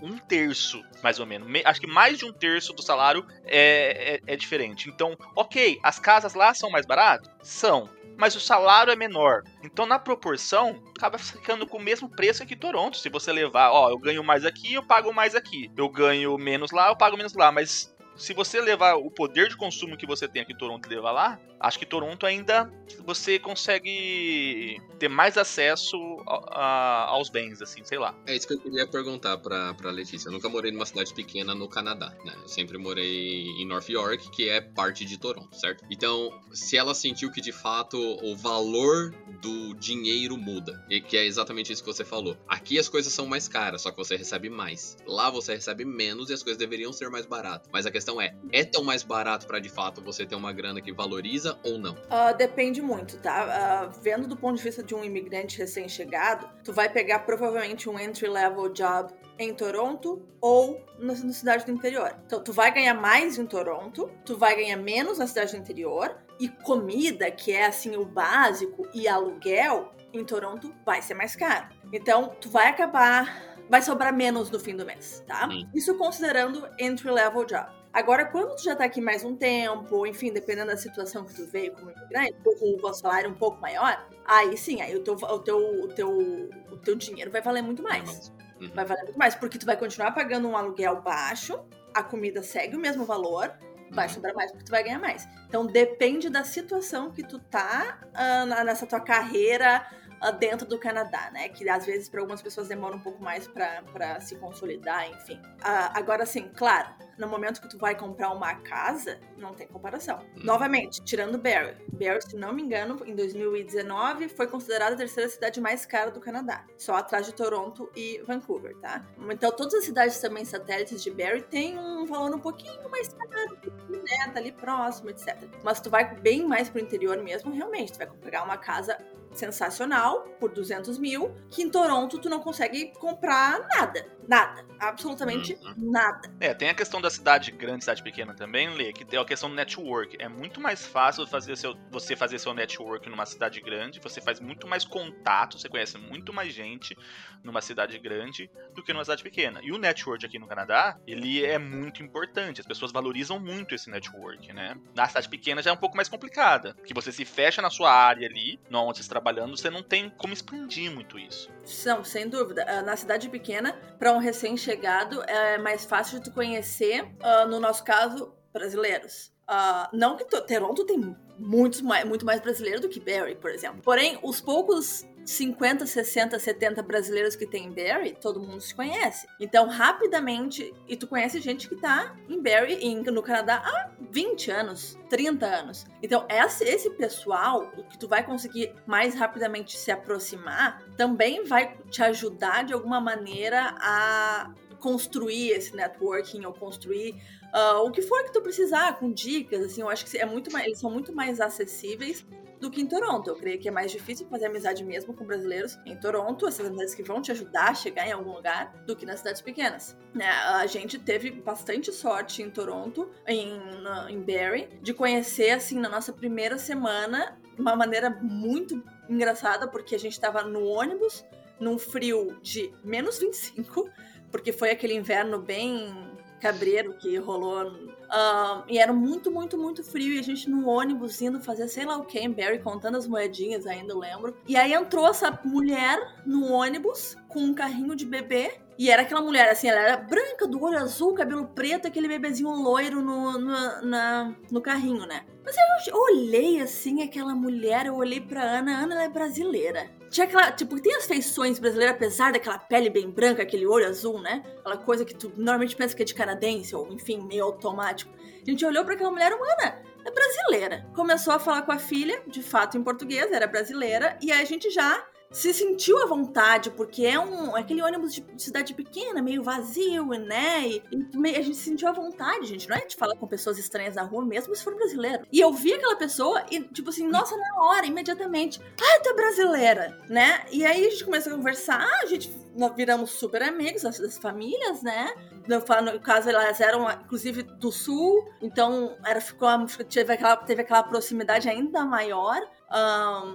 [0.00, 1.48] um terço, mais ou menos.
[1.48, 4.88] Me- acho que mais de um terço do salário é, é, é diferente.
[4.88, 7.28] Então, ok, as casas lá são mais baratas?
[7.42, 7.88] São.
[8.18, 9.44] Mas o salário é menor.
[9.62, 12.98] Então, na proporção, acaba ficando com o mesmo preço aqui em Toronto.
[12.98, 15.70] Se você levar, ó, eu ganho mais aqui, eu pago mais aqui.
[15.76, 17.52] Eu ganho menos lá, eu pago menos lá.
[17.52, 20.92] Mas se você levar o poder de consumo que você tem aqui em Toronto e
[20.92, 22.72] levar lá, acho que Toronto ainda
[23.04, 28.14] você consegue ter mais acesso a- a- aos bens, assim, sei lá.
[28.26, 30.28] É isso que eu queria perguntar pra, pra Letícia.
[30.28, 32.34] Eu nunca morei numa cidade pequena no Canadá, né?
[32.42, 35.84] Eu sempre morei em North York, que é parte de Toronto, certo?
[35.90, 41.24] Então, se ela sentiu que de fato o valor do dinheiro muda, e que é
[41.24, 42.36] exatamente isso que você falou.
[42.48, 44.96] Aqui as coisas são mais caras, só que você recebe mais.
[45.06, 47.68] Lá você recebe menos e as coisas deveriam ser mais baratas.
[47.72, 50.80] Mas a questão é, é tão mais barato pra de fato você ter uma grana
[50.80, 51.96] que valoriza ou não?
[52.10, 53.44] Ah, depende muito, tá?
[53.44, 57.98] Ah, vendo do ponto de vista de um imigrante recém-chegado, tu vai pegar provavelmente um
[57.98, 62.14] entry-level job em Toronto ou na, na cidade do interior.
[62.26, 66.16] Então, tu vai ganhar mais em Toronto, tu vai ganhar menos na cidade do interior,
[66.40, 71.68] e comida, que é assim o básico, e aluguel, em Toronto vai ser mais caro.
[71.92, 73.46] Então, tu vai acabar.
[73.70, 75.46] Vai sobrar menos no fim do mês, tá?
[75.74, 77.68] Isso considerando entry-level job.
[77.98, 81.44] Agora, quando tu já tá aqui mais um tempo, enfim, dependendo da situação que tu
[81.46, 85.14] veio como imigrante, ou com o salário um pouco maior, aí sim, aí o teu,
[85.14, 88.32] o teu, o teu, o teu dinheiro vai valer muito mais.
[88.60, 88.70] Uhum.
[88.72, 91.58] Vai valer muito mais, porque tu vai continuar pagando um aluguel baixo,
[91.92, 93.52] a comida segue o mesmo valor,
[93.90, 94.14] vai Uhum.
[94.14, 95.26] sobrar mais porque tu vai ganhar mais.
[95.48, 97.98] Então depende da situação que tu tá
[98.46, 99.84] na- nessa tua carreira
[100.20, 101.48] ah, dentro do Canadá, né?
[101.48, 105.40] Que às vezes para algumas pessoas demora um pouco mais pra pra se consolidar, enfim.
[105.62, 110.20] Ah, agora sim, claro, no momento que tu vai comprar uma casa, não tem comparação.
[110.36, 110.40] Hum.
[110.44, 111.74] Novamente, tirando Barrie.
[111.92, 116.20] Barrie, se não me engano, em 2019 foi considerada a terceira cidade mais cara do
[116.20, 119.04] Canadá, só atrás de Toronto e Vancouver, tá?
[119.30, 123.58] Então todas as cidades também satélites de Barrie têm um valor um pouquinho mais caro,
[123.88, 124.32] né?
[124.32, 125.36] Tá ali próximo, etc.
[125.62, 128.96] Mas tu vai bem mais pro interior mesmo, realmente, tu vai pegar uma casa
[129.34, 134.06] sensacional por 200 mil, que em Toronto tu não consegue comprar nada.
[134.26, 134.64] Nada.
[134.80, 135.90] Absolutamente Uhum.
[135.90, 136.30] nada.
[136.40, 139.48] É, tem a questão da cidade grande, cidade pequena também, Lê, que tem a questão
[139.48, 140.16] do network.
[140.20, 144.40] É muito mais fácil fazer seu, você fazer seu network numa cidade grande, você faz
[144.40, 146.96] muito mais contato, você conhece muito mais gente
[147.42, 149.60] numa cidade grande do que numa cidade pequena.
[149.62, 153.90] E o network aqui no Canadá, ele é muito importante, as pessoas valorizam muito esse
[153.90, 154.76] network, né?
[154.94, 157.92] Na cidade pequena já é um pouco mais complicada, que você se fecha na sua
[157.92, 161.50] área ali, onde você está trabalhando, você não tem como expandir muito isso.
[161.84, 162.64] Não, sem dúvida.
[162.66, 167.58] Ah, Na cidade pequena, para um recém-chegado, é mais fácil de tu conhecer, ah, no
[167.60, 169.32] nosso caso, brasileiros.
[169.46, 173.50] Ah, não que to- Toronto tem muitos mais, muito mais brasileiro do que Barrie, por
[173.50, 173.80] exemplo.
[173.82, 179.26] Porém, os poucos 50, 60, 70 brasileiros que tem em Barrie, todo mundo se conhece.
[179.38, 184.50] Então, rapidamente, e tu conhece gente que tá em Barrie, em, no Canadá, há 20
[184.50, 185.86] anos, 30 anos.
[186.02, 192.02] Então, esse, esse pessoal, que tu vai conseguir mais rapidamente se aproximar, também vai te
[192.02, 197.14] ajudar de alguma maneira a construir esse networking ou construir
[197.54, 200.52] uh, o que for que tu precisar com dicas assim eu acho que é muito
[200.52, 202.24] mais, eles são muito mais acessíveis
[202.60, 203.30] do que em Toronto.
[203.30, 206.94] Eu creio que é mais difícil fazer amizade mesmo com brasileiros em Toronto, essas amizades
[206.94, 209.96] que vão te ajudar a chegar em algum lugar, do que nas cidades pequenas.
[210.14, 210.28] Né?
[210.28, 213.60] A gente teve bastante sorte em Toronto, em,
[214.08, 219.98] em Barrie, de conhecer, assim, na nossa primeira semana, uma maneira muito engraçada, porque a
[219.98, 221.24] gente estava no ônibus,
[221.58, 223.88] num frio de menos 25,
[224.30, 225.92] porque foi aquele inverno bem
[226.40, 227.72] cabreiro que rolou
[228.08, 230.14] Uh, e era muito, muito, muito frio.
[230.14, 233.66] E a gente no ônibus indo fazer sei lá o que, Barry, contando as moedinhas
[233.66, 234.34] ainda, lembro.
[234.46, 238.58] E aí entrou essa mulher no ônibus com um carrinho de bebê.
[238.78, 242.50] E era aquela mulher, assim, ela era branca, do olho azul, cabelo preto, aquele bebezinho
[242.50, 245.26] loiro no, no, na, no carrinho, né?
[245.44, 245.56] Mas
[245.88, 249.90] eu olhei assim aquela mulher, eu olhei pra Ana, Ana ela é brasileira.
[250.10, 254.20] Tinha aquela, tipo, tem as feições brasileiras, apesar daquela pele bem branca, aquele olho azul,
[254.20, 254.44] né?
[254.60, 258.12] Aquela coisa que tu normalmente pensa que é de canadense, ou enfim, meio automático.
[258.46, 260.86] A gente olhou para aquela mulher humana, é brasileira.
[260.94, 264.46] Começou a falar com a filha, de fato em português, era brasileira, e aí a
[264.46, 269.42] gente já se sentiu à vontade, porque é um aquele ônibus de cidade pequena, meio
[269.42, 270.66] vazio, né?
[270.68, 272.68] E, e, a gente se sentiu à vontade, gente.
[272.68, 275.26] Não é de falar com pessoas estranhas na rua, mesmo se for brasileiro.
[275.30, 279.14] E eu vi aquela pessoa e, tipo assim, nossa, na hora, imediatamente, ah, tu é
[279.14, 280.44] brasileira, né?
[280.50, 284.82] E aí a gente começou a conversar, a gente nós viramos super amigos das, famílias,
[284.82, 285.14] né?
[285.46, 285.58] No,
[285.92, 289.48] no, caso, elas eram, inclusive, do sul, então era, ficou,
[289.88, 292.40] teve, aquela, teve aquela proximidade ainda maior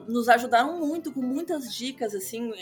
[0.07, 2.55] nos ajudaram muito com muitas dicas, assim, uh,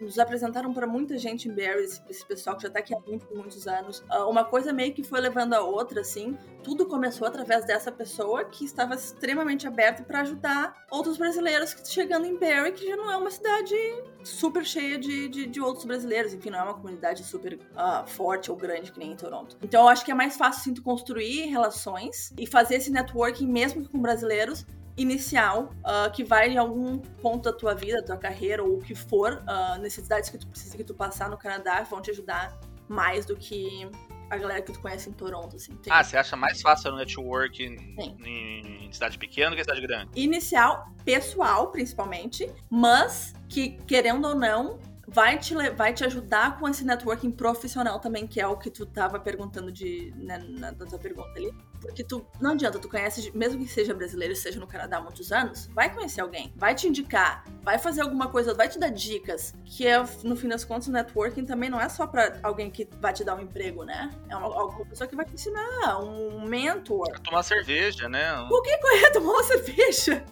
[0.00, 3.00] nos apresentaram para muita gente em Barry, esse, esse, pessoal que já está aqui há
[3.00, 3.98] muito, muitos anos.
[4.00, 6.38] Uh, uma coisa meio que foi levando a outra, assim.
[6.62, 12.38] Tudo começou através dessa pessoa que estava extremamente aberta para ajudar outros brasileiros chegando em
[12.38, 13.74] Barry, que já não é uma cidade
[14.22, 18.50] super cheia de, de, de outros brasileiros, enfim, não é uma comunidade super uh, forte
[18.50, 19.56] ou grande que nem em Toronto.
[19.62, 23.88] Então eu acho que é mais fácil, sim, construir relações e fazer esse networking mesmo
[23.88, 28.62] com brasileiros inicial uh, que vai em algum ponto da tua vida, da tua carreira
[28.62, 32.00] ou o que for, uh, necessidades que tu precisa que tu passar no Canadá vão
[32.00, 33.88] te ajudar mais do que
[34.30, 35.74] a galera que tu conhece em Toronto, assim.
[35.76, 35.92] Tem...
[35.92, 37.76] Ah, você acha mais fácil no network em,
[38.24, 40.10] em, cidade pequena do que em cidade grande?
[40.14, 46.84] Inicial, pessoal, principalmente, mas que, querendo ou não, vai te, vai te ajudar com esse
[46.84, 50.98] networking profissional também, que é o que tu tava perguntando de, né, na, na tua
[50.98, 51.52] pergunta ali.
[51.80, 55.30] Porque tu não adianta, tu conhece, mesmo que seja brasileiro, seja no Canadá há muitos
[55.30, 59.54] anos, vai conhecer alguém, vai te indicar, vai fazer alguma coisa, vai te dar dicas.
[59.64, 62.88] Que é, no fim das contas, o networking também não é só para alguém que
[63.00, 64.10] vai te dar um emprego, né?
[64.28, 67.20] É uma, uma pessoa que vai te ensinar, um mentor.
[67.20, 68.32] Tomar cerveja, né?
[68.62, 70.24] Que é tomar uma cerveja?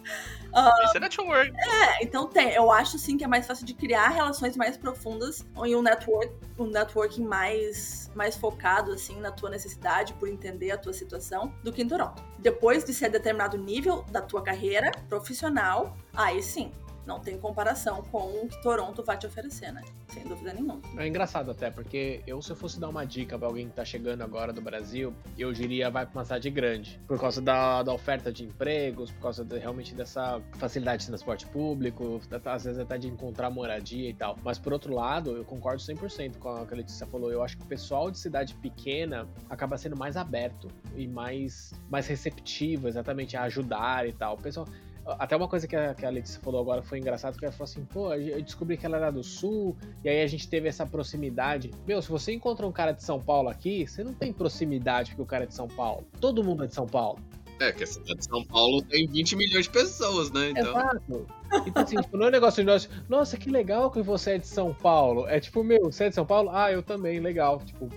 [0.53, 1.51] Uh, Isso é network.
[1.57, 2.51] É, então tem.
[2.51, 6.31] Eu acho sim que é mais fácil de criar relações mais profundas em um network,
[6.59, 11.71] um networking mais, mais focado assim na tua necessidade, por entender a tua situação, do
[11.71, 12.23] que em Toronto.
[12.37, 16.71] Depois de ser determinado nível da tua carreira profissional, aí sim,
[17.05, 19.81] não tem comparação com o que Toronto vai te oferecer, né?
[20.07, 20.81] Sem dúvida nenhuma.
[20.97, 23.83] É engraçado até, porque eu, se eu fosse dar uma dica para alguém que tá
[23.83, 26.99] chegando agora do Brasil, eu diria vai pra uma cidade grande.
[27.07, 31.45] Por causa da, da oferta de empregos, por causa de, realmente dessa facilidade de transporte
[31.47, 34.37] público, às vezes até de encontrar moradia e tal.
[34.43, 37.31] Mas por outro lado, eu concordo 100% com o que a Letícia falou.
[37.31, 42.07] Eu acho que o pessoal de cidade pequena acaba sendo mais aberto e mais, mais
[42.07, 44.35] receptivo, exatamente, a ajudar e tal.
[44.35, 44.67] O pessoal
[45.05, 47.65] até uma coisa que a, que a Letícia falou agora foi engraçado, que ela falou
[47.65, 50.85] assim, pô, eu descobri que ela era do sul, e aí a gente teve essa
[50.85, 51.71] proximidade.
[51.85, 55.21] Meu, se você encontra um cara de São Paulo aqui, você não tem proximidade porque
[55.21, 56.05] o cara é de São Paulo.
[56.19, 57.19] Todo mundo é de São Paulo.
[57.59, 60.49] É, que a cidade de São Paulo tem 20 milhões de pessoas, né?
[60.49, 60.71] Então...
[60.71, 61.27] Exato.
[61.67, 64.37] Então, assim, tipo, não é um negócio de nós, nossa, que legal que você é
[64.39, 65.27] de São Paulo.
[65.27, 66.49] É tipo, meu, você é de São Paulo?
[66.51, 67.59] Ah, eu também, legal.
[67.59, 67.89] Tipo,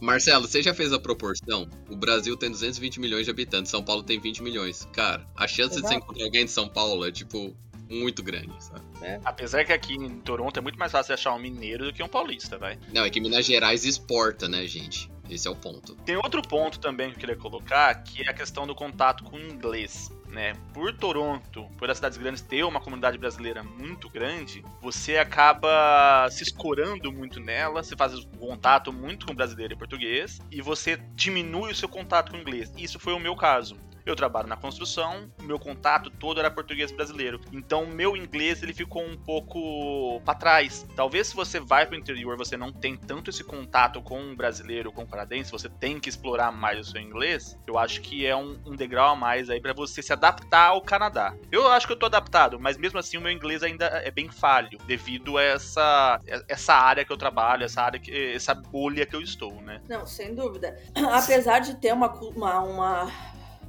[0.00, 1.68] Marcelo, você já fez a proporção?
[1.88, 4.88] O Brasil tem 220 milhões de habitantes, São Paulo tem 20 milhões.
[4.92, 5.82] Cara, a chance Exato.
[5.82, 7.56] de você encontrar alguém de São Paulo é, tipo,
[7.90, 8.82] muito grande, sabe?
[9.02, 9.20] É.
[9.24, 12.08] Apesar que aqui em Toronto é muito mais fácil achar um mineiro do que um
[12.08, 12.78] paulista, vai.
[12.92, 15.10] Não, é que Minas Gerais exporta, né, gente?
[15.28, 15.94] Esse é o ponto.
[16.04, 19.36] Tem outro ponto também que eu queria colocar, que é a questão do contato com
[19.36, 24.64] o inglês né, por Toronto, por as cidades grandes ter uma comunidade brasileira muito grande,
[24.80, 30.60] você acaba se escorando muito nela, você faz contato muito com brasileiro e português, e
[30.62, 32.72] você diminui o seu contato com o inglês.
[32.76, 33.76] Isso foi o meu caso.
[34.10, 37.40] Eu trabalho na construção, meu contato todo era português brasileiro.
[37.52, 40.86] Então, meu inglês ele ficou um pouco para trás.
[40.94, 44.34] Talvez se você vai para o interior, você não tem tanto esse contato com um
[44.34, 47.58] brasileiro, com um canadense, você tem que explorar mais o seu inglês.
[47.66, 50.82] Eu acho que é um, um degrau a mais aí para você se adaptar ao
[50.82, 51.34] Canadá.
[51.50, 54.30] Eu acho que eu tô adaptado, mas mesmo assim o meu inglês ainda é bem
[54.30, 59.14] falho devido a essa essa área que eu trabalho, essa área que essa bolha que
[59.14, 59.80] eu estou, né?
[59.88, 60.78] Não, sem dúvida.
[61.12, 63.12] Apesar de ter uma, uma, uma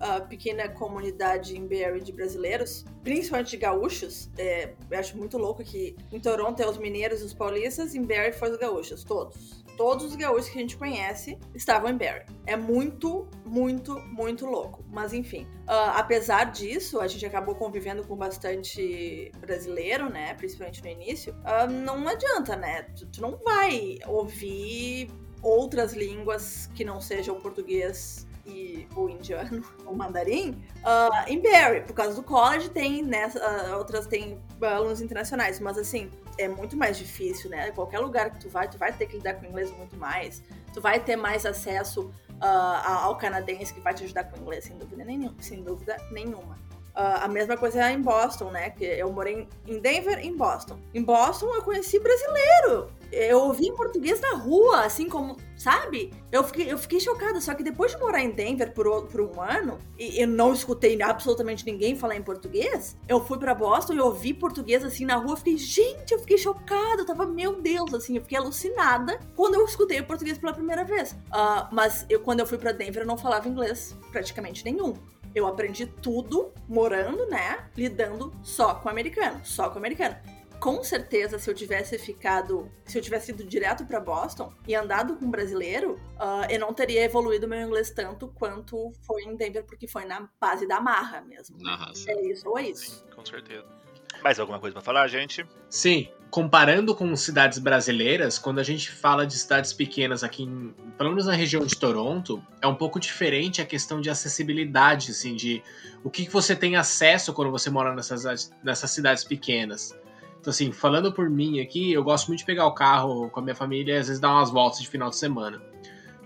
[0.01, 4.29] uh, pequena comunidade em Barrie de brasileiros, principalmente de gaúchos.
[4.37, 8.33] É, eu acho muito louco que em Toronto é os mineiros, os paulistas, em Barrie
[8.33, 9.61] foi os gaúchos, todos.
[9.77, 12.25] Todos os gaúchos que a gente conhece estavam em Barrie.
[12.45, 14.83] É muito, muito, muito louco.
[14.89, 20.33] Mas enfim, uh, apesar disso, a gente acabou convivendo com bastante brasileiro, né?
[20.33, 21.33] Principalmente no início.
[21.33, 22.83] Uh, não adianta, né?
[22.95, 25.09] Tu, tu não vai ouvir
[25.41, 31.93] outras línguas que não sejam português e o indiano, o mandarim, uh, em Barry, por
[31.93, 37.49] causa do college tem, uh, outras tem alunos internacionais, mas assim, é muito mais difícil,
[37.49, 37.71] né?
[37.71, 40.81] Qualquer lugar que tu vai, tu vai ter que lidar com inglês muito mais, tu
[40.81, 45.03] vai ter mais acesso uh, ao canadense que vai te ajudar com inglês, sem dúvida
[45.03, 46.57] nenhuma, sem dúvida nenhuma.
[46.91, 48.69] Uh, a mesma coisa em Boston, né?
[48.69, 50.77] Que eu morei em Denver em Boston.
[50.93, 52.91] Em Boston eu conheci brasileiro.
[53.11, 56.13] Eu ouvi em português na rua, assim como, sabe?
[56.31, 57.39] Eu fiquei, eu fiquei chocada.
[57.39, 61.01] Só que depois de morar em Denver por, por um ano, e eu não escutei
[61.01, 65.37] absolutamente ninguém falar em português, eu fui para Boston e ouvi português assim na rua.
[65.37, 67.01] Fiquei, gente, eu fiquei chocada.
[67.01, 70.83] Eu tava, meu Deus, assim, eu fiquei alucinada quando eu escutei o português pela primeira
[70.83, 71.11] vez.
[71.11, 74.93] Uh, mas eu, quando eu fui para Denver, eu não falava inglês praticamente nenhum.
[75.33, 77.69] Eu aprendi tudo morando, né?
[77.75, 80.15] Lidando só com americano, só com americano.
[80.59, 85.15] Com certeza, se eu tivesse ficado, se eu tivesse ido direto para Boston e andado
[85.15, 89.65] com um brasileiro, uh, eu não teria evoluído meu inglês tanto quanto foi em Denver,
[89.65, 91.57] porque foi na base da marra mesmo.
[91.59, 92.11] Na raça.
[92.11, 92.97] É isso ou é isso.
[92.97, 93.80] Sim, com certeza.
[94.23, 95.45] Mais alguma coisa para falar, gente?
[95.69, 101.09] Sim, comparando com cidades brasileiras, quando a gente fala de cidades pequenas aqui, em, pelo
[101.09, 105.61] menos na região de Toronto, é um pouco diferente a questão de acessibilidade, assim, de
[106.03, 109.93] o que você tem acesso quando você mora nessas, nessas cidades pequenas.
[110.39, 113.43] Então, assim, falando por mim aqui, eu gosto muito de pegar o carro com a
[113.43, 115.61] minha família e às vezes dar umas voltas de final de semana.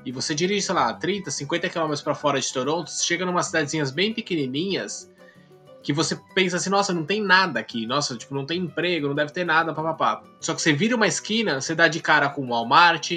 [0.05, 3.89] E você dirige, sei lá, 30, 50 km para fora de Toronto, chega numa cidadezinhas
[3.89, 5.11] bem pequenininhas,
[5.85, 9.13] que você pensa assim, nossa, não tem nada aqui, nossa, tipo, não tem emprego, não
[9.13, 10.23] deve ter nada, papapá.
[10.39, 13.11] Só que você vira uma esquina, você dá de cara com o Walmart,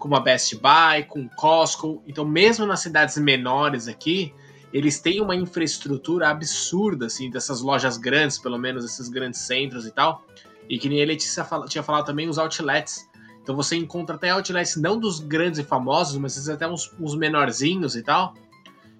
[0.00, 2.02] com uma Best Buy, com Costco.
[2.08, 4.34] Então, mesmo nas cidades menores aqui,
[4.72, 9.92] eles têm uma infraestrutura absurda, assim, dessas lojas grandes, pelo menos esses grandes centros e
[9.92, 10.26] tal.
[10.68, 13.08] E que nem a Letícia tinha falado também, os outlets.
[13.40, 17.94] Então você encontra até outlets não dos grandes e famosos, mas até uns, uns menorzinhos
[17.94, 18.34] e tal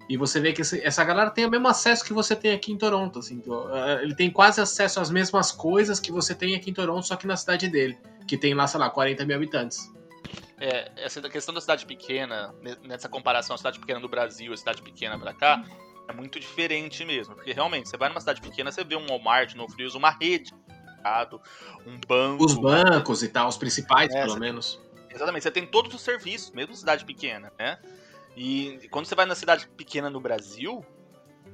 [0.09, 2.77] e você vê que essa galera tem o mesmo acesso que você tem aqui em
[2.77, 3.19] Toronto.
[3.19, 7.05] Assim, é, ele tem quase acesso às mesmas coisas que você tem aqui em Toronto,
[7.05, 7.95] só que na cidade dele,
[8.27, 9.93] que tem lá, sei lá, 40 mil habitantes.
[10.59, 14.81] É, essa questão da cidade pequena, nessa comparação a cidade pequena do Brasil e cidade
[14.81, 15.63] pequena pra cá,
[16.07, 17.35] é muito diferente mesmo.
[17.35, 20.51] Porque realmente, você vai numa cidade pequena, você vê um Walmart, no Frios, uma rede,
[21.85, 22.43] um banco.
[22.43, 24.81] Os bancos e tal, os principais, é, pelo menos.
[25.11, 27.77] Exatamente, você tem todos os serviços, mesmo cidade pequena, né?
[28.39, 30.83] E quando você vai na cidade pequena no Brasil,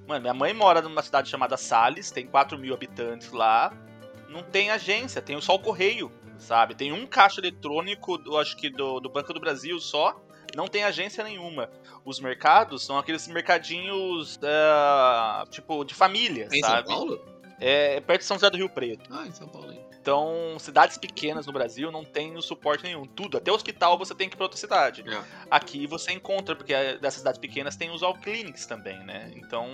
[0.08, 3.76] mano, minha mãe mora numa cidade chamada Sales, tem 4 mil habitantes lá,
[4.30, 6.76] não tem agência, tem só o correio, sabe?
[6.76, 10.16] Tem um caixa eletrônico, eu acho que do, do Banco do Brasil só,
[10.56, 11.72] não tem agência nenhuma.
[12.06, 16.88] Os mercados são aqueles mercadinhos, uh, tipo, de família, em sabe?
[16.88, 17.35] São Paulo?
[17.60, 19.10] É, é perto de São José do Rio Preto.
[19.14, 19.86] Ah, em São Paulo, hein?
[20.00, 23.06] Então, cidades pequenas no Brasil não tem o suporte nenhum.
[23.06, 25.04] Tudo, até hospital você tem que ir pra outra cidade.
[25.08, 25.24] É.
[25.50, 29.32] Aqui você encontra, porque dessas cidades pequenas tem os all clinics também, né?
[29.36, 29.68] Então,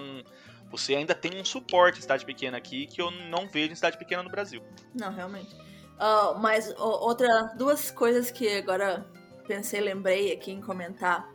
[0.70, 3.98] você ainda tem um suporte em cidade pequena aqui que eu não vejo em cidade
[3.98, 4.64] pequena no Brasil.
[4.96, 5.54] Não, realmente.
[5.54, 9.06] Uh, mas uh, outra, duas coisas que agora
[9.46, 11.30] pensei, lembrei aqui em comentar.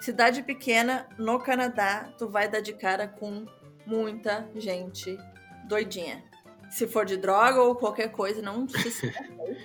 [0.00, 3.44] Cidade pequena no Canadá, tu vai dar de cara com
[3.86, 5.18] muita gente
[5.64, 6.22] doidinha
[6.72, 9.12] se for de droga ou qualquer coisa, não se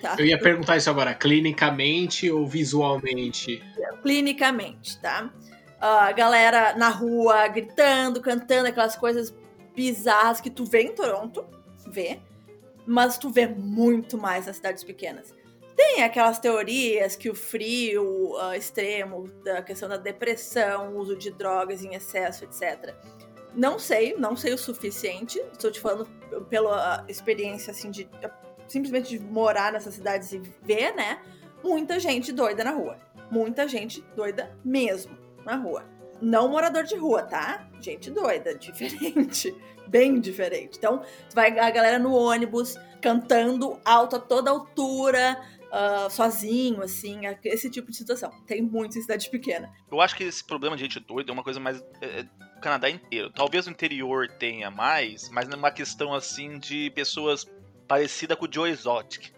[0.02, 0.14] tá?
[0.18, 3.64] Eu ia perguntar isso agora, clinicamente ou visualmente?
[4.02, 5.32] Clinicamente, tá?
[5.80, 9.34] A uh, galera na rua gritando, cantando, aquelas coisas
[9.74, 11.46] bizarras que tu vê em Toronto,
[11.86, 12.20] vê,
[12.86, 15.34] mas tu vê muito mais nas cidades pequenas.
[15.74, 21.82] Tem aquelas teorias que o frio uh, extremo, da questão da depressão, uso de drogas
[21.82, 22.94] em excesso, etc
[23.54, 25.38] não sei, não sei o suficiente.
[25.52, 26.06] Estou te falando
[26.48, 28.08] pela experiência, assim, de
[28.66, 31.20] simplesmente de morar nessas cidades e ver, né?
[31.62, 32.98] Muita gente doida na rua.
[33.30, 35.84] Muita gente doida mesmo na rua.
[36.20, 37.68] não morador de rua, tá?
[37.80, 39.54] Gente doida, diferente.
[39.86, 40.76] Bem diferente.
[40.76, 41.02] Então,
[41.34, 45.40] vai a galera no ônibus cantando alto a toda altura,
[45.72, 48.30] uh, sozinho, assim, esse tipo de situação.
[48.46, 49.72] Tem muito em cidade pequena.
[49.90, 51.82] Eu acho que esse problema de gente doida é uma coisa mais.
[52.00, 52.24] É,
[52.56, 53.30] o Canadá inteiro.
[53.30, 57.46] Talvez o interior tenha mais, mas numa questão assim de pessoas
[57.86, 59.32] parecida com o Joe Exotic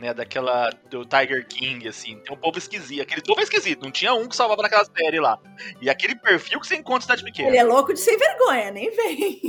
[0.00, 2.18] né, daquela do Tiger King, assim.
[2.20, 3.02] Tem um povo esquisito.
[3.02, 3.82] Aquele povo é esquisito.
[3.82, 5.38] Não tinha um que salvava naquela série lá.
[5.80, 7.48] E aquele perfil que você encontra em cidade pequena.
[7.48, 9.40] Ele é louco de sem vergonha, nem vem.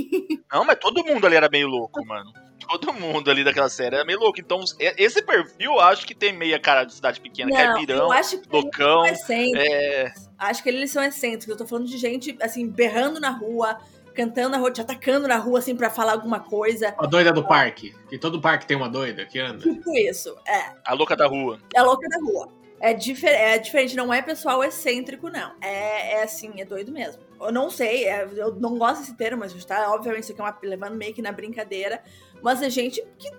[0.52, 2.30] Não, mas todo mundo ali era meio louco, mano.
[2.66, 4.40] Todo mundo ali daquela série era meio louco.
[4.40, 8.12] Então, esse perfil eu acho que tem meia cara de cidade pequena, Não, caipirão, eu
[8.12, 9.04] acho que loucão.
[9.06, 10.12] É...
[10.38, 11.48] Acho que eles são excêntricos.
[11.48, 13.78] Eu tô falando de gente, assim, berrando na rua,
[14.14, 16.94] cantando na rua, te atacando na rua, assim, pra falar alguma coisa.
[16.98, 17.94] A doida do parque.
[18.08, 19.58] Que todo parque tem uma doida que anda.
[19.58, 20.72] Tipo isso, é.
[20.84, 21.58] A louca da rua.
[21.74, 22.62] É a louca da rua.
[22.82, 25.52] É, difer é diferente, não é pessoal excêntrico, não.
[25.60, 27.22] É, é assim, é doido mesmo.
[27.40, 30.44] Eu não sei, é, eu não gosto desse termo, mas tá, obviamente isso aqui é
[30.44, 32.02] uma, levando meio que na brincadeira.
[32.42, 33.30] Mas é gente que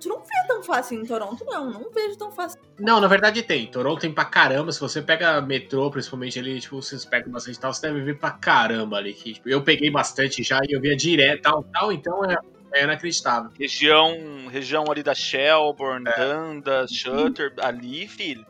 [0.00, 1.70] Tu não vê tão fácil em Toronto, não.
[1.70, 2.60] Não vejo tão fácil.
[2.78, 3.66] Não, na verdade tem.
[3.66, 4.70] Toronto tem pra caramba.
[4.70, 8.30] Se você pega metrô, principalmente ali, tipo, vocês pegam bastante tal, você deve ver pra
[8.30, 9.14] caramba ali.
[9.14, 12.36] Que, tipo, eu peguei bastante já e eu via direto tal, tal, então é,
[12.74, 13.50] é inacreditável.
[13.58, 16.34] Região, região ali da Shelburne, é.
[16.34, 18.44] Dundas, Shutter, ali, filho.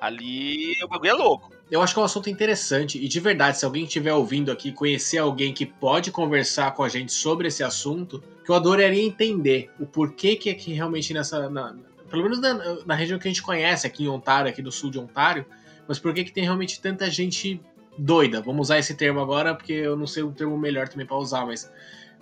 [0.00, 1.52] Ali o bagulho é louco.
[1.70, 4.70] Eu acho que é um assunto interessante e de verdade, se alguém estiver ouvindo aqui,
[4.70, 9.70] conhecer alguém que pode conversar com a gente sobre esse assunto, que eu adoraria entender
[9.80, 11.48] o porquê que aqui realmente nessa.
[11.48, 11.74] Na,
[12.10, 14.90] pelo menos na, na, região que a gente conhece, aqui em Ontário, aqui do sul
[14.90, 15.44] de Ontário,
[15.88, 17.60] mas por que, que tem realmente tanta gente
[17.96, 18.40] doida?
[18.40, 21.46] Vamos usar esse termo agora, porque eu não sei o termo melhor também para usar,
[21.46, 21.70] mas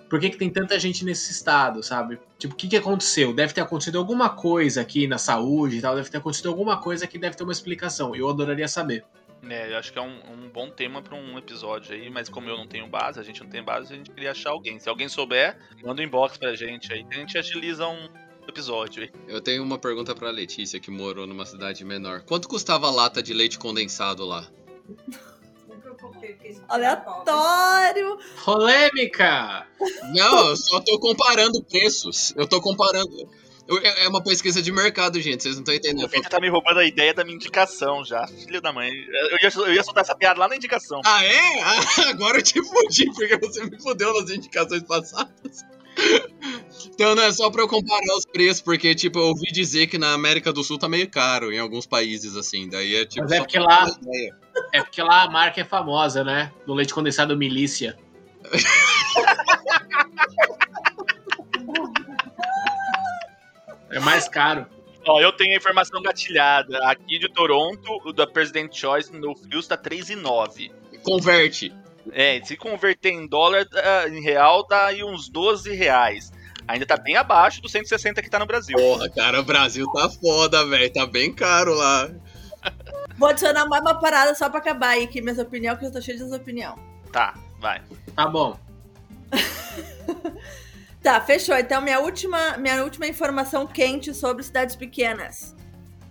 [0.09, 2.19] por que, que tem tanta gente nesse estado, sabe?
[2.39, 3.33] Tipo, o que, que aconteceu?
[3.33, 7.07] Deve ter acontecido alguma coisa aqui na saúde e tal, deve ter acontecido alguma coisa
[7.07, 8.15] que deve ter uma explicação.
[8.15, 9.05] Eu adoraria saber.
[9.49, 12.49] É, eu acho que é um, um bom tema para um episódio aí, mas como
[12.49, 14.79] eu não tenho base, a gente não tem base, a gente queria achar alguém.
[14.79, 18.09] Se alguém souber, manda um inbox pra gente aí, a gente agiliza um
[18.47, 19.11] episódio aí.
[19.27, 22.23] Eu tenho uma pergunta pra Letícia, que morou numa cidade menor.
[22.23, 24.47] Quanto custava a lata de leite condensado lá?
[26.69, 28.19] Aleatório!
[28.45, 29.67] Polêmica!
[30.15, 32.33] Não, eu só tô comparando preços.
[32.37, 33.29] Eu tô comparando.
[33.69, 35.43] É, é uma pesquisa de mercado, gente.
[35.43, 36.09] Vocês não estão entendendo.
[36.09, 38.27] Você tá me roubando a ideia da minha indicação já.
[38.27, 38.91] Filho da mãe.
[38.91, 41.01] Eu ia, eu ia soltar essa piada lá na indicação.
[41.05, 41.63] Ah, é?
[41.63, 45.65] Ah, agora eu te fudi, porque você me fudeu nas indicações passadas.
[46.95, 49.99] Então não é só pra eu comparar os preços, porque, tipo, eu ouvi dizer que
[49.99, 52.69] na América do Sul tá meio caro em alguns países, assim.
[52.69, 53.23] Daí é tipo.
[53.23, 53.87] Mas é porque lá.
[54.73, 56.53] É porque lá a marca é famosa, né?
[56.67, 57.97] Do leite condensado milícia.
[63.93, 64.67] É mais caro.
[65.07, 66.79] Ó, eu tenho a informação gatilhada.
[66.89, 70.71] Aqui de Toronto, o da President Choice no Frio está 3,9.
[71.03, 71.75] Converte.
[72.11, 73.67] É, se converter em dólar,
[74.09, 76.33] em real, dá aí uns 12 reais.
[76.67, 78.77] Ainda tá bem abaixo dos 160 que tá no Brasil.
[78.77, 80.93] Porra, cara, o Brasil tá foda, velho.
[80.93, 82.09] Tá bem caro lá.
[83.19, 86.01] Vou adicionar mais uma parada só pra acabar aí aqui minhas opiniões, porque eu tô
[86.01, 86.79] cheio de opinião.
[87.13, 87.83] Tá, vai.
[88.15, 88.59] Tá bom.
[91.03, 91.57] Tá, fechou.
[91.57, 95.57] Então, minha última, minha última informação quente sobre cidades pequenas.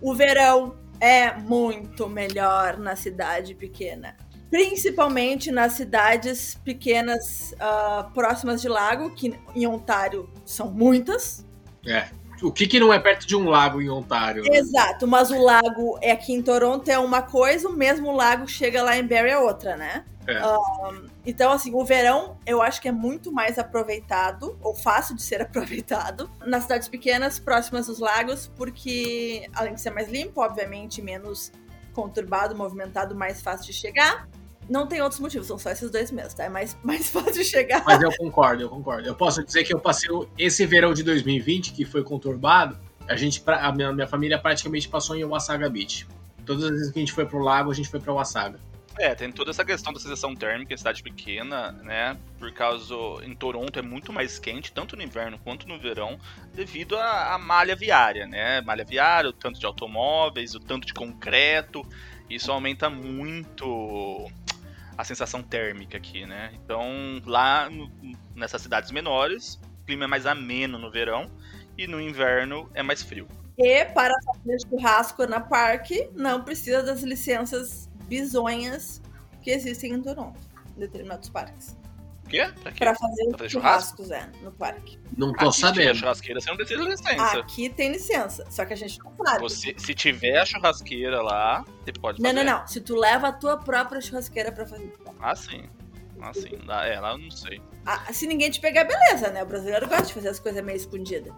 [0.02, 4.18] O verão é muito melhor na cidade pequena.
[4.50, 11.46] Principalmente nas cidades pequenas uh, próximas de lago, que em Ontário são muitas.
[11.88, 12.10] É.
[12.42, 14.44] O que, que não é perto de um lago em Ontário?
[14.44, 14.58] Né?
[14.58, 18.82] Exato, mas o lago é aqui em Toronto é uma coisa, o mesmo lago chega
[18.82, 20.06] lá em Barrie é outra, né?
[20.28, 20.46] É.
[20.46, 25.22] Um, então, assim, o verão eu acho que é muito mais aproveitado, ou fácil de
[25.22, 31.02] ser aproveitado, nas cidades pequenas, próximas dos lagos, porque além de ser mais limpo, obviamente,
[31.02, 31.52] menos
[31.94, 34.28] conturbado, movimentado, mais fácil de chegar.
[34.72, 36.46] Não tem outros motivos, são só esses dois mesmo, tá?
[36.46, 37.84] É mais, mais fácil de chegar.
[37.86, 39.06] Mas eu concordo, eu concordo.
[39.06, 43.44] Eu posso dizer que eu passei esse verão de 2020, que foi conturbado, a gente,
[43.46, 46.08] a minha, minha família praticamente passou em Wasaga Beach.
[46.46, 48.62] Todas as vezes que a gente foi pro lago, a gente foi pra Wasaga.
[48.98, 52.18] É, tem toda essa questão da sensação térmica cidade pequena, né?
[52.40, 52.96] Por causa.
[53.24, 56.18] Em Toronto é muito mais quente, tanto no inverno quanto no verão,
[56.54, 58.62] devido à, à malha viária, né?
[58.62, 61.86] Malha viária, o tanto de automóveis, o tanto de concreto.
[62.30, 64.32] Isso aumenta muito
[65.02, 66.52] a sensação térmica aqui, né?
[66.64, 66.86] Então,
[67.26, 67.92] lá no,
[68.36, 71.30] nessas cidades menores, o clima é mais ameno no verão
[71.76, 73.28] e no inverno é mais frio.
[73.58, 79.02] E para fazer churrasco na parque, não precisa das licenças bizonhas
[79.42, 80.40] que existem em Toronto,
[80.78, 81.76] em determinados parques.
[82.32, 82.52] Quê?
[82.64, 82.78] Pra quê?
[82.80, 84.04] Pra fazer Pra fazer churrasco?
[84.04, 85.00] churrascos, é, no parque.
[85.18, 85.96] Não tô Aqui, se sabendo.
[85.96, 87.38] churrasqueira, você não precisa de licença.
[87.40, 89.40] Aqui tem licença, só que a gente não sabe.
[89.42, 92.44] Você, se tiver a churrasqueira lá, você pode Não, fazer.
[92.44, 92.68] não, não.
[92.68, 94.92] Se tu leva a tua própria churrasqueira pra fazer.
[95.20, 95.64] Ah, sim.
[96.22, 96.58] Ah, sim.
[96.66, 97.62] Lá- É, lá eu não sei.
[97.86, 99.42] Ah, se ninguém te pegar, beleza, né?
[99.44, 101.34] O brasileiro gosta de fazer as coisas meio escondidas.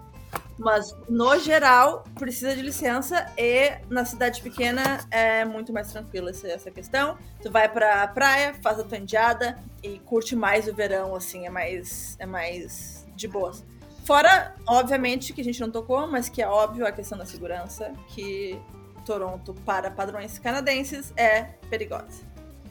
[0.63, 6.71] Mas, no geral, precisa de licença e na cidade pequena é muito mais tranquilo essa,
[6.71, 7.17] questão.
[7.41, 11.49] Tu vai pra praia, faz a tua indiada e curte mais o verão, assim, é
[11.49, 13.63] mais, é mais de boas.
[14.05, 17.91] Fora, obviamente, que a gente não tocou, mas que é óbvio a questão da segurança,
[18.07, 18.57] que
[19.05, 22.23] Toronto, para padrões canadenses, é perigosa.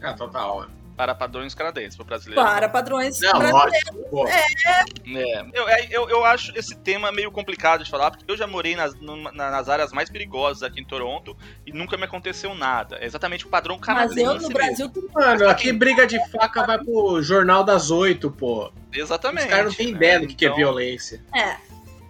[0.03, 0.67] Ah, total.
[0.97, 2.43] Para padrões canadenses, pro brasileiro.
[2.45, 3.85] Para padrões Não, brasileiros.
[3.93, 4.11] lógico.
[4.11, 4.29] Pô.
[4.29, 8.47] É, eu, é, eu, eu acho esse tema meio complicado de falar, porque eu já
[8.47, 11.37] morei nas, numa- nas áreas mais perigosas aqui em Toronto
[11.67, 12.99] e nunca me aconteceu nada.
[12.99, 14.21] É exatamente o padrão Mas canadense.
[14.21, 14.53] eu, no mesmo.
[14.55, 18.71] Brasil, tu Mano, aqui briga de faca vai pro Jornal das Oito, pô.
[18.93, 19.45] Exatamente.
[19.47, 19.93] Os caras não têm né?
[19.93, 21.25] ideia do que, que é Então, violência.
[21.35, 21.57] É.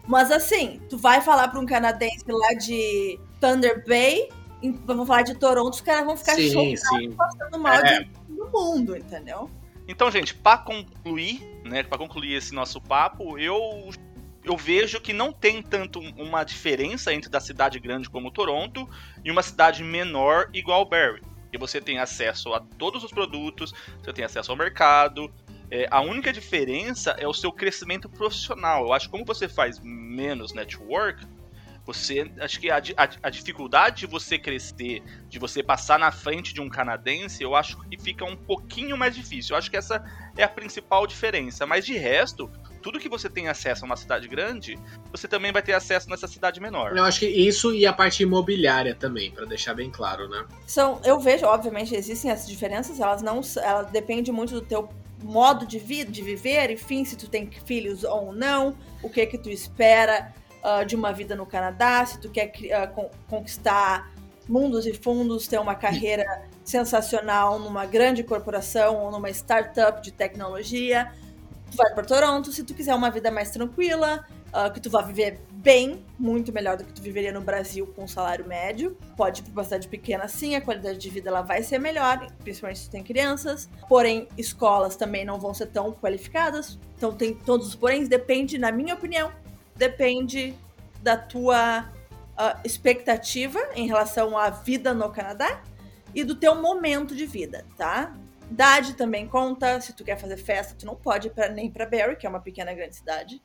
[0.06, 4.28] Mas assim, tu vai falar pra um canadense lá de Thunder Bay,
[4.70, 7.12] vamos falar de Toronto, os caras vão ficar Sim, chocados sim.
[7.12, 8.00] passando mal É.
[8.00, 9.50] de no mundo, entendeu?
[9.88, 13.90] Então, gente, pra concluir, né, para concluir esse nosso papo, eu
[14.44, 18.88] eu vejo que não tem tanto uma diferença entre da cidade grande como Toronto
[19.24, 21.22] e uma cidade menor igual Barrie.
[21.52, 25.32] E você tem acesso a todos os produtos, você tem acesso ao mercado.
[25.70, 28.86] É, a única diferença é o seu crescimento profissional.
[28.86, 31.24] Eu acho que como você faz menos network,
[31.84, 36.54] você acho que a, a, a dificuldade de você crescer, de você passar na frente
[36.54, 39.54] de um canadense, eu acho que fica um pouquinho mais difícil.
[39.54, 40.04] Eu acho que essa
[40.36, 41.66] é a principal diferença.
[41.66, 42.48] Mas de resto,
[42.80, 44.78] tudo que você tem acesso a uma cidade grande,
[45.10, 46.96] você também vai ter acesso nessa cidade menor.
[46.96, 50.44] Eu acho que isso e a parte imobiliária também, pra deixar bem claro, né?
[50.66, 54.88] São, eu vejo, obviamente, existem essas diferenças, elas não, elas dependem muito do teu
[55.22, 59.38] modo de vida, de viver, enfim, se tu tem filhos ou não, o que que
[59.38, 60.32] tu espera
[60.62, 62.52] ah, de uma vida no Canadá, se tu quer
[62.94, 64.12] con- conquistar
[64.48, 66.24] mundos e fundos, ter uma carreira
[66.64, 71.12] sensacional numa grande corporação ou numa startup de tecnologia,
[71.70, 72.52] tu vai para Toronto.
[72.52, 76.76] Se tu quiser uma vida mais tranquila, ah, que tu vai viver bem, muito melhor
[76.76, 78.96] do que tu viveria no Brasil com um salário médio.
[79.16, 82.26] Pode ir para uma cidade pequena sim, a qualidade de vida ela vai ser melhor,
[82.40, 83.70] principalmente se tu tem crianças.
[83.88, 86.78] Porém, escolas também não vão ser tão qualificadas.
[86.96, 89.30] Então tem todos os poréns, depende, na minha opinião,
[89.76, 90.54] depende
[91.02, 91.90] da tua
[92.36, 95.62] ah, expectativa em relação à vida no Canadá
[96.14, 98.14] e do teu momento de vida, tá?
[98.50, 99.80] Idade também conta.
[99.80, 102.28] Se tu quer fazer festa, tu não pode ir pra, nem para Barrie, que é
[102.28, 103.42] uma pequena grande cidade.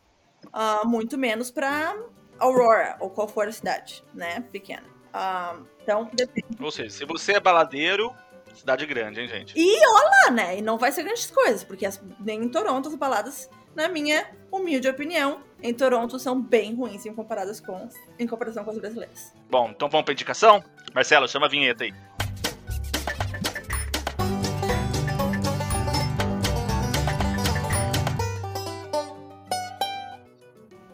[0.52, 1.96] Ah, muito menos para
[2.38, 4.42] Aurora, ou qual for a cidade, né?
[4.52, 4.84] Pequena.
[5.14, 6.62] Ah, então, depende.
[6.62, 8.14] Ou seja, se você é baladeiro,
[8.54, 9.54] cidade grande, hein, gente?
[10.26, 10.58] Ah, né?
[10.58, 14.28] E não vai ser grandes coisas, porque as- nem em Toronto as baladas, na minha
[14.52, 19.32] humilde opinião, em Toronto são bem ruins em, comparadas com, em comparação com as brasileiras.
[19.52, 20.64] Bom, então vamos pra indicação?
[20.96, 21.94] Marcelo, chama a vinheta aí.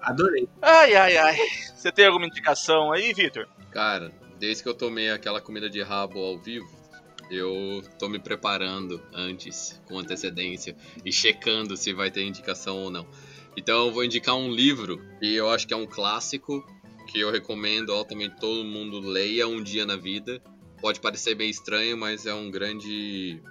[0.01, 0.49] Adorei.
[0.61, 1.37] Ai, ai, ai.
[1.73, 3.47] Você tem alguma indicação aí, Vitor?
[3.71, 6.82] Cara, desde que eu tomei aquela comida de rabo ao vivo,
[7.29, 13.07] eu tô me preparando antes, com antecedência, e checando se vai ter indicação ou não.
[13.55, 16.65] Então eu vou indicar um livro que eu acho que é um clássico,
[17.07, 20.41] que eu recomendo altamente todo mundo leia um dia na vida.
[20.81, 23.41] Pode parecer bem estranho, mas é um grande.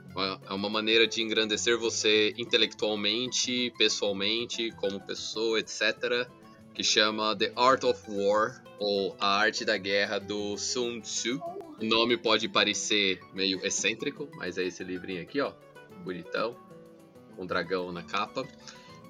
[0.48, 6.28] É uma maneira de engrandecer você intelectualmente, pessoalmente, como pessoa, etc.
[6.74, 11.40] Que chama The Art of War, ou A Arte da Guerra, do Sun Tzu.
[11.82, 15.52] O nome pode parecer meio excêntrico, mas é esse livrinho aqui, ó.
[16.04, 16.56] Bonitão.
[17.34, 18.46] Com um dragão na capa.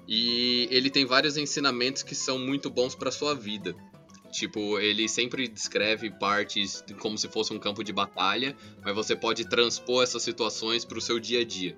[0.07, 3.75] E ele tem vários ensinamentos que são muito bons para sua vida.
[4.31, 9.47] Tipo, ele sempre descreve partes como se fosse um campo de batalha, mas você pode
[9.47, 11.77] transpor essas situações para o seu dia a dia.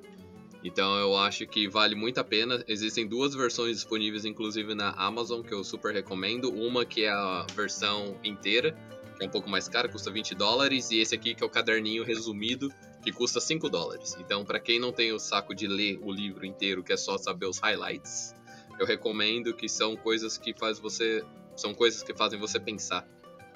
[0.64, 2.64] Então eu acho que vale muito a pena.
[2.70, 6.54] Existem duas versões disponíveis, inclusive na Amazon, que eu super recomendo.
[6.54, 8.74] Uma que é a versão inteira,
[9.18, 11.50] que é um pouco mais cara, custa 20 dólares, e esse aqui que é o
[11.50, 12.70] caderninho resumido,
[13.02, 14.16] que custa 5 dólares.
[14.20, 17.18] Então, para quem não tem o saco de ler o livro inteiro, que é só
[17.18, 18.36] saber os highlights,
[18.80, 21.24] eu recomendo que são coisas que faz você,
[21.56, 23.08] são coisas que fazem você pensar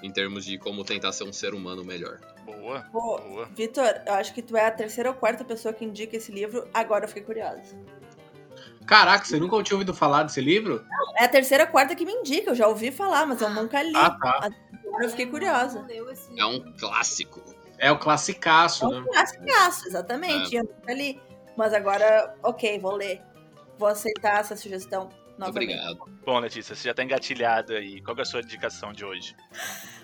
[0.01, 2.19] em termos de como tentar ser um ser humano melhor.
[2.45, 3.45] Boa, Pô, boa.
[3.47, 6.67] Vitor, eu acho que tu é a terceira ou quarta pessoa que indica esse livro,
[6.73, 7.75] agora eu fiquei curiosa.
[8.85, 10.83] Caraca, você nunca tinha ouvido falar desse livro?
[11.15, 13.83] É a terceira ou quarta que me indica, eu já ouvi falar, mas eu nunca
[13.83, 13.95] li.
[13.95, 14.49] Ah, tá.
[14.99, 15.85] Agora eu fiquei curiosa.
[16.37, 17.41] É um clássico.
[17.77, 18.99] É o classicaço, É né?
[18.99, 20.55] um classicaço, exatamente.
[20.55, 21.19] Eu nunca li.
[21.55, 23.21] Mas agora, ok, vou ler.
[23.77, 25.71] vou aceitar essa sugestão novamente.
[25.73, 25.99] obrigado.
[26.25, 28.01] Bom, Letícia, você já tá engatilhado aí.
[28.01, 29.33] Qual que é a sua indicação de hoje?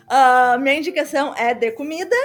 [0.07, 2.15] Ah, minha indicação é de comida.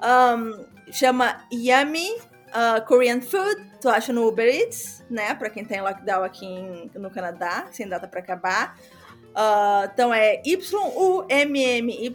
[0.00, 2.16] Ahn, chama Yummy
[2.52, 3.64] ah, Korean Food.
[3.80, 5.32] Tu acha no Uber Eats, né?
[5.34, 8.76] Pra quem tem lockdown aqui em- no Canadá, sem data pra acabar.
[9.38, 12.10] Ah, então é Y-U-M-M-Y,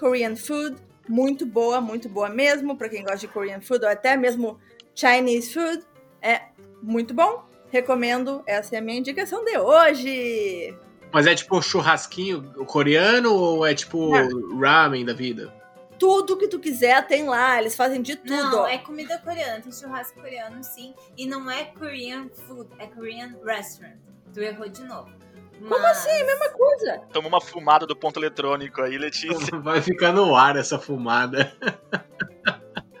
[0.00, 0.76] Korean Food.
[1.06, 2.74] Muito boa, muito boa mesmo.
[2.78, 4.58] Pra quem gosta de Korean Food ou até mesmo
[4.94, 5.84] Chinese Food.
[6.22, 6.40] É
[6.82, 7.44] muito bom.
[7.70, 8.42] Recomendo.
[8.46, 10.74] Essa é a minha indicação de hoje.
[11.12, 14.10] Mas é tipo churrasquinho coreano ou é tipo
[14.58, 15.52] ramen da vida?
[15.98, 17.60] Tudo que tu quiser tem lá.
[17.60, 18.30] Eles fazem de tudo.
[18.30, 18.66] Não, ó.
[18.66, 20.94] é comida coreana, tem churrasco coreano sim.
[21.18, 23.98] E não é Korean food, é Korean restaurant.
[24.32, 25.21] Tu errou de novo.
[25.60, 26.24] Como assim?
[26.24, 26.98] Mesma coisa.
[27.12, 29.58] Tomou uma fumada do ponto eletrônico aí, Letícia.
[29.60, 31.52] Vai ficar no ar essa fumada.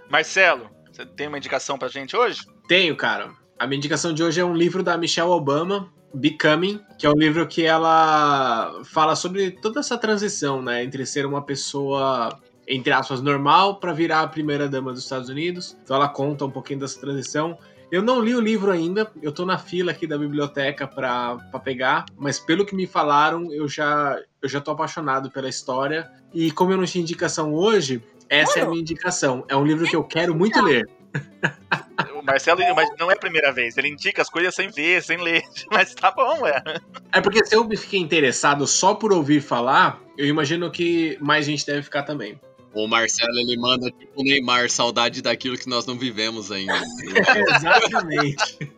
[0.08, 2.42] Marcelo, você tem uma indicação pra gente hoje?
[2.68, 3.32] Tenho, cara.
[3.58, 7.16] A minha indicação de hoje é um livro da Michelle Obama, Becoming, que é um
[7.16, 12.38] livro que ela fala sobre toda essa transição, né, entre ser uma pessoa
[12.68, 15.76] entre aspas normal para virar a primeira dama dos Estados Unidos.
[15.82, 17.58] Então ela conta um pouquinho dessa transição.
[17.92, 21.60] Eu não li o livro ainda, eu tô na fila aqui da biblioteca pra, pra
[21.60, 26.10] pegar, mas pelo que me falaram, eu já, eu já tô apaixonado pela história.
[26.32, 28.70] E como eu não tinha indicação hoje, essa é a Mano.
[28.70, 29.44] minha indicação.
[29.46, 30.88] É um livro que eu quero muito ler.
[32.14, 35.18] O Marcelo mas não é a primeira vez, ele indica as coisas sem ver, sem
[35.18, 35.42] ler.
[35.70, 36.62] Mas tá bom, é.
[37.12, 41.66] É porque se eu fiquei interessado só por ouvir falar, eu imagino que mais gente
[41.66, 42.40] deve ficar também.
[42.74, 46.80] O Marcelo, ele manda tipo o Neymar, saudade daquilo que nós não vivemos ainda.
[47.56, 48.72] Exatamente.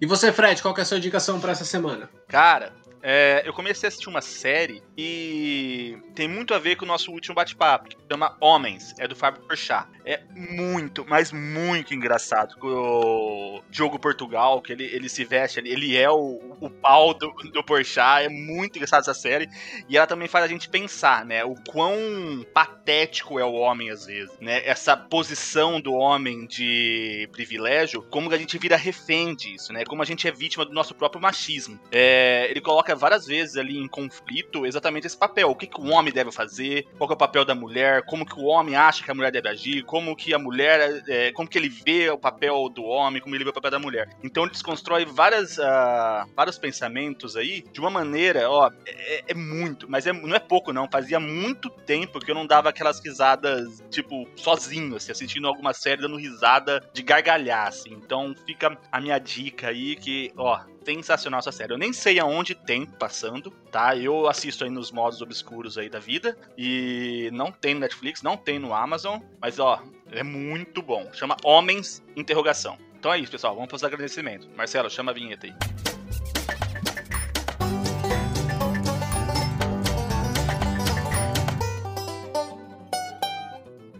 [0.00, 2.08] e você, Fred, qual que é a sua indicação pra essa semana?
[2.28, 2.72] Cara,
[3.02, 7.10] é, eu comecei a assistir uma série e tem muito a ver com o nosso
[7.10, 9.88] último bate-papo, que chama Homens, é do Fábio Porchat.
[10.04, 12.56] É muito, mas muito engraçado.
[12.58, 17.14] Com o Diogo Portugal, que ele, ele se veste, ele, ele é o, o pau
[17.14, 19.48] do, do Porchat, é muito engraçado essa série.
[19.88, 24.06] E ela também faz a gente pensar, né, o quão patético é o homem às
[24.06, 24.62] vezes, né?
[24.64, 29.84] Essa posição do homem de privilégio, como a gente vira refém disso, né?
[29.84, 31.78] Como a gente é vítima do nosso próprio machismo.
[31.90, 35.50] É, ele coloca várias vezes ali em conflito exatamente esse papel.
[35.50, 38.38] O que, que o homem deve fazer, qual é o papel da mulher, como que
[38.38, 41.58] o homem acha que a mulher deve agir, como que a mulher, é, como que
[41.58, 44.08] ele vê o papel do homem, como ele vê o papel da mulher.
[44.22, 49.90] Então ele desconstrói várias, ah, vários pensamentos aí de uma maneira, ó, é, é muito,
[49.90, 50.88] mas é, não é pouco não.
[50.90, 56.02] Fazia muito tempo que eu não dava aquelas risadas, tipo, sozinho, assim, assistindo alguma série
[56.02, 57.90] dando risada de gargalhar, assim.
[57.90, 61.72] Então fica a minha dica aí que, ó, sensacional essa série.
[61.72, 63.96] Eu nem sei aonde tem passando, tá?
[63.96, 68.36] Eu assisto aí nos modos obscuros aí da vida e não tem no Netflix, não
[68.36, 71.08] tem no Amazon, mas ó, é muito bom.
[71.12, 72.78] Chama Homens Interrogação.
[72.98, 73.54] Então é isso, pessoal.
[73.54, 74.48] Vamos para os agradecimentos.
[74.56, 75.54] Marcelo, chama a vinheta aí.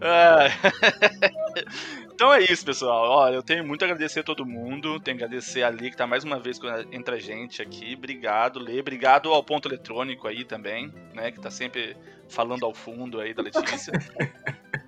[0.05, 0.49] Ah,
[2.23, 3.09] Então é isso, pessoal.
[3.09, 5.01] Ó, eu tenho muito a agradecer a todo mundo.
[5.01, 6.57] Tenho que agradecer a Lê, que tá mais uma vez
[6.93, 7.97] entre a gente aqui.
[7.99, 8.79] Obrigado, Lê.
[8.79, 11.33] Obrigado ao ponto eletrônico aí também, né?
[11.33, 11.97] Que tá sempre
[12.29, 13.93] falando ao fundo aí da Letícia.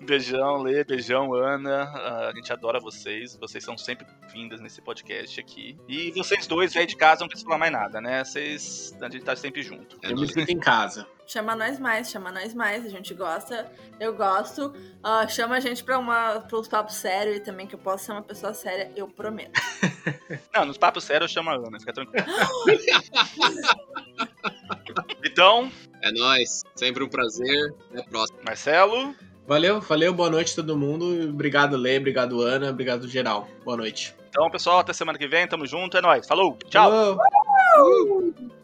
[0.00, 0.84] beijão, Lê.
[0.84, 1.82] Beijão, Ana.
[1.94, 3.36] Ah, A gente adora vocês.
[3.36, 5.76] Vocês são sempre vindas nesse podcast aqui.
[5.88, 8.24] E vocês dois, velho de casa, não precisam falar mais nada, né?
[8.24, 8.94] Vocês.
[9.00, 9.98] A gente tá sempre junto.
[10.02, 11.06] É eu me sinto em casa.
[11.26, 12.84] Chama nós mais, chama nós mais.
[12.84, 14.74] A gente gosta, eu gosto.
[15.02, 18.04] Ah, chama a gente pra, uma, pra uns papos sérios e também, que eu posso
[18.04, 19.58] ser uma pessoa séria, eu prometo.
[20.54, 22.26] Não, nos papos sérios eu chamo a Ana, fica tranquilo.
[25.24, 25.70] então,
[26.02, 26.62] É nóis.
[26.74, 27.74] Sempre um prazer.
[27.90, 28.38] Até a próxima.
[28.44, 29.14] Marcelo.
[29.46, 31.28] Valeu, valeu, boa noite todo mundo.
[31.28, 33.46] Obrigado, Lê, obrigado, Ana, obrigado, geral.
[33.64, 34.14] Boa noite.
[34.30, 35.46] Então, pessoal, até semana que vem.
[35.46, 35.96] Tamo junto.
[35.96, 36.26] É nóis.
[36.26, 36.58] Falou.
[36.68, 36.90] Tchau.
[36.90, 37.18] Falou.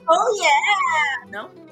[0.09, 1.31] Oh yeah!
[1.31, 1.70] Não?